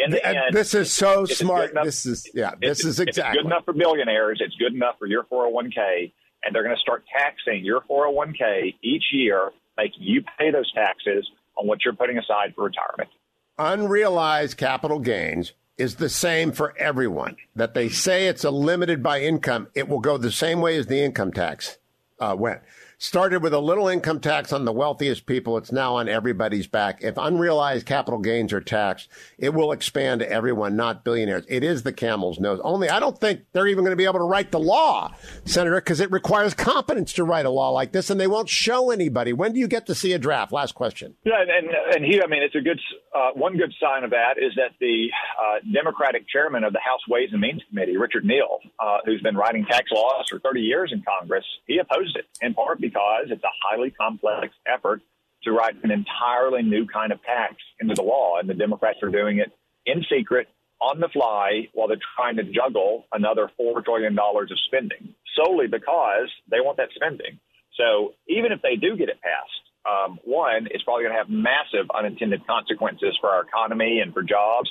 In 0.00 0.10
the 0.10 0.24
end, 0.24 0.52
this 0.52 0.74
is 0.74 0.92
so 0.92 1.24
smart. 1.24 1.72
Enough, 1.72 1.84
this 1.84 2.06
is 2.06 2.28
yeah. 2.32 2.52
This 2.60 2.84
is 2.84 3.00
exactly 3.00 3.38
good 3.38 3.46
enough 3.46 3.64
for 3.64 3.72
billionaires. 3.72 4.40
It's 4.40 4.54
good 4.56 4.72
enough 4.72 4.96
for 4.98 5.06
your 5.06 5.24
401k, 5.24 6.12
and 6.44 6.54
they're 6.54 6.62
going 6.62 6.76
to 6.76 6.80
start 6.80 7.04
taxing 7.12 7.64
your 7.64 7.80
401k 7.90 8.74
each 8.82 9.04
year, 9.12 9.50
making 9.76 10.02
you 10.02 10.22
pay 10.38 10.52
those 10.52 10.70
taxes 10.72 11.28
on 11.56 11.66
what 11.66 11.84
you're 11.84 11.94
putting 11.94 12.16
aside 12.16 12.54
for 12.54 12.64
retirement. 12.64 13.10
Unrealized 13.58 14.56
capital 14.56 15.00
gains 15.00 15.52
is 15.78 15.96
the 15.96 16.08
same 16.08 16.52
for 16.52 16.76
everyone. 16.76 17.36
That 17.56 17.74
they 17.74 17.88
say 17.88 18.26
it's 18.26 18.44
a 18.44 18.50
limited 18.50 19.02
by 19.02 19.22
income, 19.22 19.68
it 19.74 19.88
will 19.88 20.00
go 20.00 20.18
the 20.18 20.32
same 20.32 20.60
way 20.60 20.76
as 20.76 20.86
the 20.86 21.02
income 21.02 21.32
tax 21.32 21.78
uh, 22.20 22.36
went 22.38 22.60
started 22.98 23.42
with 23.44 23.54
a 23.54 23.60
little 23.60 23.86
income 23.86 24.18
tax 24.18 24.52
on 24.52 24.64
the 24.64 24.72
wealthiest 24.72 25.24
people. 25.24 25.56
It's 25.56 25.70
now 25.70 25.96
on 25.96 26.08
everybody's 26.08 26.66
back. 26.66 27.02
If 27.02 27.16
unrealized 27.16 27.86
capital 27.86 28.18
gains 28.18 28.52
are 28.52 28.60
taxed, 28.60 29.08
it 29.38 29.54
will 29.54 29.70
expand 29.70 30.20
to 30.20 30.30
everyone, 30.30 30.74
not 30.74 31.04
billionaires. 31.04 31.44
It 31.48 31.62
is 31.62 31.84
the 31.84 31.92
camel's 31.92 32.40
nose. 32.40 32.60
Only 32.62 32.88
I 32.88 32.98
don't 32.98 33.18
think 33.18 33.42
they're 33.52 33.68
even 33.68 33.84
going 33.84 33.92
to 33.92 33.96
be 33.96 34.04
able 34.04 34.18
to 34.18 34.24
write 34.24 34.50
the 34.50 34.58
law, 34.58 35.14
Senator, 35.44 35.76
because 35.76 36.00
it 36.00 36.10
requires 36.10 36.54
competence 36.54 37.12
to 37.14 37.24
write 37.24 37.46
a 37.46 37.50
law 37.50 37.70
like 37.70 37.92
this, 37.92 38.10
and 38.10 38.20
they 38.20 38.26
won't 38.26 38.48
show 38.48 38.90
anybody. 38.90 39.32
When 39.32 39.52
do 39.52 39.60
you 39.60 39.68
get 39.68 39.86
to 39.86 39.94
see 39.94 40.12
a 40.12 40.18
draft? 40.18 40.52
Last 40.52 40.74
question. 40.74 41.14
Yeah, 41.24 41.40
and 41.40 41.68
and 41.94 42.04
here, 42.04 42.22
I 42.24 42.26
mean, 42.26 42.42
it's 42.42 42.56
a 42.56 42.60
good 42.60 42.80
uh, 43.14 43.30
one. 43.34 43.56
Good 43.56 43.74
sign 43.80 44.02
of 44.02 44.10
that 44.10 44.34
is 44.38 44.52
that 44.56 44.72
the 44.80 45.08
uh, 45.40 45.58
Democratic 45.72 46.28
chairman 46.28 46.64
of 46.64 46.72
the 46.72 46.80
House 46.80 47.00
Ways 47.08 47.30
and 47.32 47.40
Means 47.40 47.62
Committee, 47.68 47.96
Richard 47.96 48.24
Neal, 48.24 48.58
uh, 48.80 48.98
who's 49.04 49.20
been 49.22 49.36
writing 49.36 49.64
tax 49.70 49.90
laws 49.92 50.26
for 50.30 50.40
30 50.40 50.60
years 50.60 50.92
in 50.92 51.02
Congress, 51.02 51.44
he 51.66 51.78
opposed 51.78 52.16
it 52.16 52.26
in 52.40 52.54
part 52.54 52.80
because 52.88 53.26
it's 53.30 53.44
a 53.44 53.54
highly 53.62 53.90
complex 53.90 54.54
effort 54.66 55.02
to 55.44 55.52
write 55.52 55.76
an 55.84 55.90
entirely 55.90 56.62
new 56.62 56.86
kind 56.86 57.12
of 57.12 57.22
tax 57.22 57.54
into 57.80 57.94
the 57.94 58.02
law. 58.02 58.38
And 58.38 58.48
the 58.48 58.54
Democrats 58.54 58.98
are 59.02 59.10
doing 59.10 59.38
it 59.38 59.52
in 59.86 60.04
secret, 60.10 60.48
on 60.80 61.00
the 61.00 61.08
fly, 61.08 61.68
while 61.72 61.88
they're 61.88 61.98
trying 62.16 62.36
to 62.36 62.44
juggle 62.44 63.06
another 63.12 63.50
$4 63.60 63.84
trillion 63.84 64.16
of 64.18 64.58
spending 64.66 65.14
solely 65.36 65.66
because 65.66 66.28
they 66.50 66.60
want 66.60 66.76
that 66.76 66.88
spending. 66.94 67.38
So 67.76 68.14
even 68.28 68.52
if 68.52 68.62
they 68.62 68.76
do 68.76 68.96
get 68.96 69.08
it 69.08 69.18
passed, 69.20 69.64
um, 69.86 70.18
one, 70.24 70.68
it's 70.70 70.82
probably 70.84 71.04
going 71.04 71.14
to 71.14 71.18
have 71.18 71.30
massive 71.30 71.90
unintended 71.90 72.46
consequences 72.46 73.16
for 73.20 73.30
our 73.30 73.42
economy 73.42 74.00
and 74.00 74.12
for 74.12 74.22
jobs. 74.22 74.70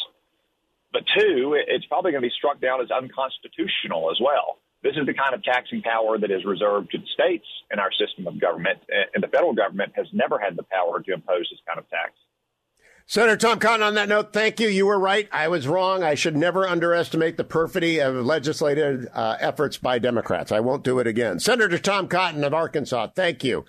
But 0.91 1.03
two, 1.17 1.55
it's 1.55 1.85
probably 1.85 2.11
going 2.11 2.21
to 2.21 2.27
be 2.27 2.33
struck 2.37 2.61
down 2.61 2.81
as 2.81 2.91
unconstitutional 2.91 4.11
as 4.11 4.19
well. 4.21 4.59
This 4.83 4.93
is 4.95 5.05
the 5.05 5.13
kind 5.13 5.33
of 5.33 5.43
taxing 5.43 5.81
power 5.81 6.17
that 6.19 6.31
is 6.31 6.45
reserved 6.45 6.91
to 6.91 6.97
the 6.99 7.07
states 7.13 7.45
in 7.71 7.79
our 7.79 7.91
system 7.91 8.27
of 8.27 8.39
government, 8.39 8.79
and 9.13 9.23
the 9.23 9.27
federal 9.27 9.53
government 9.53 9.93
has 9.95 10.07
never 10.13 10.39
had 10.39 10.55
the 10.55 10.63
power 10.63 11.01
to 11.01 11.13
impose 11.13 11.47
this 11.49 11.59
kind 11.67 11.79
of 11.79 11.89
tax. 11.89 12.13
Senator 13.09 13.37
Tom 13.37 13.57
Cotton, 13.59 13.83
on 13.83 13.95
that 13.95 14.09
note, 14.09 14.33
thank 14.33 14.59
you. 14.59 14.67
You 14.67 14.85
were 14.85 14.99
right. 14.99 15.29
I 15.31 15.47
was 15.47 15.65
wrong. 15.65 16.03
I 16.03 16.15
should 16.15 16.35
never 16.35 16.67
underestimate 16.67 17.37
the 17.37 17.45
perfidy 17.45 17.99
of 17.99 18.15
legislative 18.15 19.07
uh, 19.13 19.37
efforts 19.39 19.77
by 19.77 19.97
Democrats. 19.97 20.51
I 20.51 20.59
won't 20.59 20.83
do 20.83 20.99
it 20.99 21.07
again. 21.07 21.39
Senator 21.39 21.77
Tom 21.77 22.09
Cotton 22.09 22.43
of 22.43 22.53
Arkansas, 22.53 23.07
thank 23.15 23.45
you. 23.45 23.63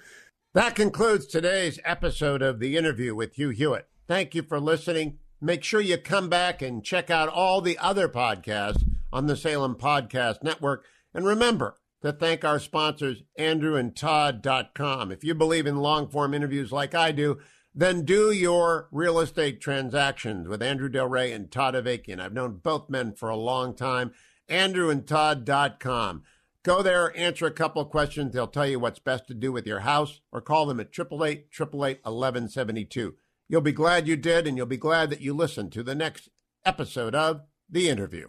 That 0.54 0.74
concludes 0.74 1.26
today's 1.26 1.78
episode 1.84 2.42
of 2.42 2.58
The 2.58 2.76
Interview 2.76 3.14
with 3.14 3.34
Hugh 3.34 3.50
Hewitt. 3.50 3.86
Thank 4.08 4.34
you 4.34 4.42
for 4.42 4.58
listening. 4.58 5.18
Make 5.40 5.62
sure 5.62 5.80
you 5.80 5.98
come 5.98 6.28
back 6.28 6.60
and 6.60 6.82
check 6.82 7.08
out 7.08 7.28
all 7.28 7.60
the 7.60 7.78
other 7.78 8.08
podcasts 8.08 8.82
on 9.12 9.26
the 9.26 9.36
Salem 9.36 9.76
Podcast 9.76 10.42
Network. 10.42 10.84
And 11.18 11.26
remember 11.26 11.74
to 12.00 12.12
thank 12.12 12.44
our 12.44 12.60
sponsors, 12.60 13.24
andrewandtodd.com. 13.40 15.10
If 15.10 15.24
you 15.24 15.34
believe 15.34 15.66
in 15.66 15.78
long 15.78 16.08
form 16.08 16.32
interviews 16.32 16.70
like 16.70 16.94
I 16.94 17.10
do, 17.10 17.40
then 17.74 18.04
do 18.04 18.30
your 18.30 18.86
real 18.92 19.18
estate 19.18 19.60
transactions 19.60 20.46
with 20.46 20.62
Andrew 20.62 20.88
Del 20.88 21.08
Rey 21.08 21.32
and 21.32 21.50
Todd 21.50 21.74
Avakian. 21.74 22.20
I've 22.20 22.32
known 22.32 22.60
both 22.62 22.88
men 22.88 23.14
for 23.14 23.30
a 23.30 23.36
long 23.36 23.74
time. 23.74 24.12
andrewandtodd.com. 24.48 26.22
Go 26.62 26.82
there, 26.82 27.18
answer 27.18 27.46
a 27.46 27.50
couple 27.50 27.82
of 27.82 27.90
questions. 27.90 28.32
They'll 28.32 28.46
tell 28.46 28.68
you 28.68 28.78
what's 28.78 29.00
best 29.00 29.26
to 29.26 29.34
do 29.34 29.50
with 29.50 29.66
your 29.66 29.80
house 29.80 30.20
or 30.30 30.40
call 30.40 30.66
them 30.66 30.78
at 30.78 30.96
888 30.96 31.48
888 31.52 31.98
1172. 32.04 33.16
You'll 33.48 33.60
be 33.60 33.72
glad 33.72 34.06
you 34.06 34.14
did, 34.14 34.46
and 34.46 34.56
you'll 34.56 34.66
be 34.66 34.76
glad 34.76 35.10
that 35.10 35.20
you 35.20 35.34
listened 35.34 35.72
to 35.72 35.82
the 35.82 35.96
next 35.96 36.28
episode 36.64 37.16
of 37.16 37.40
The 37.68 37.88
Interview. 37.88 38.28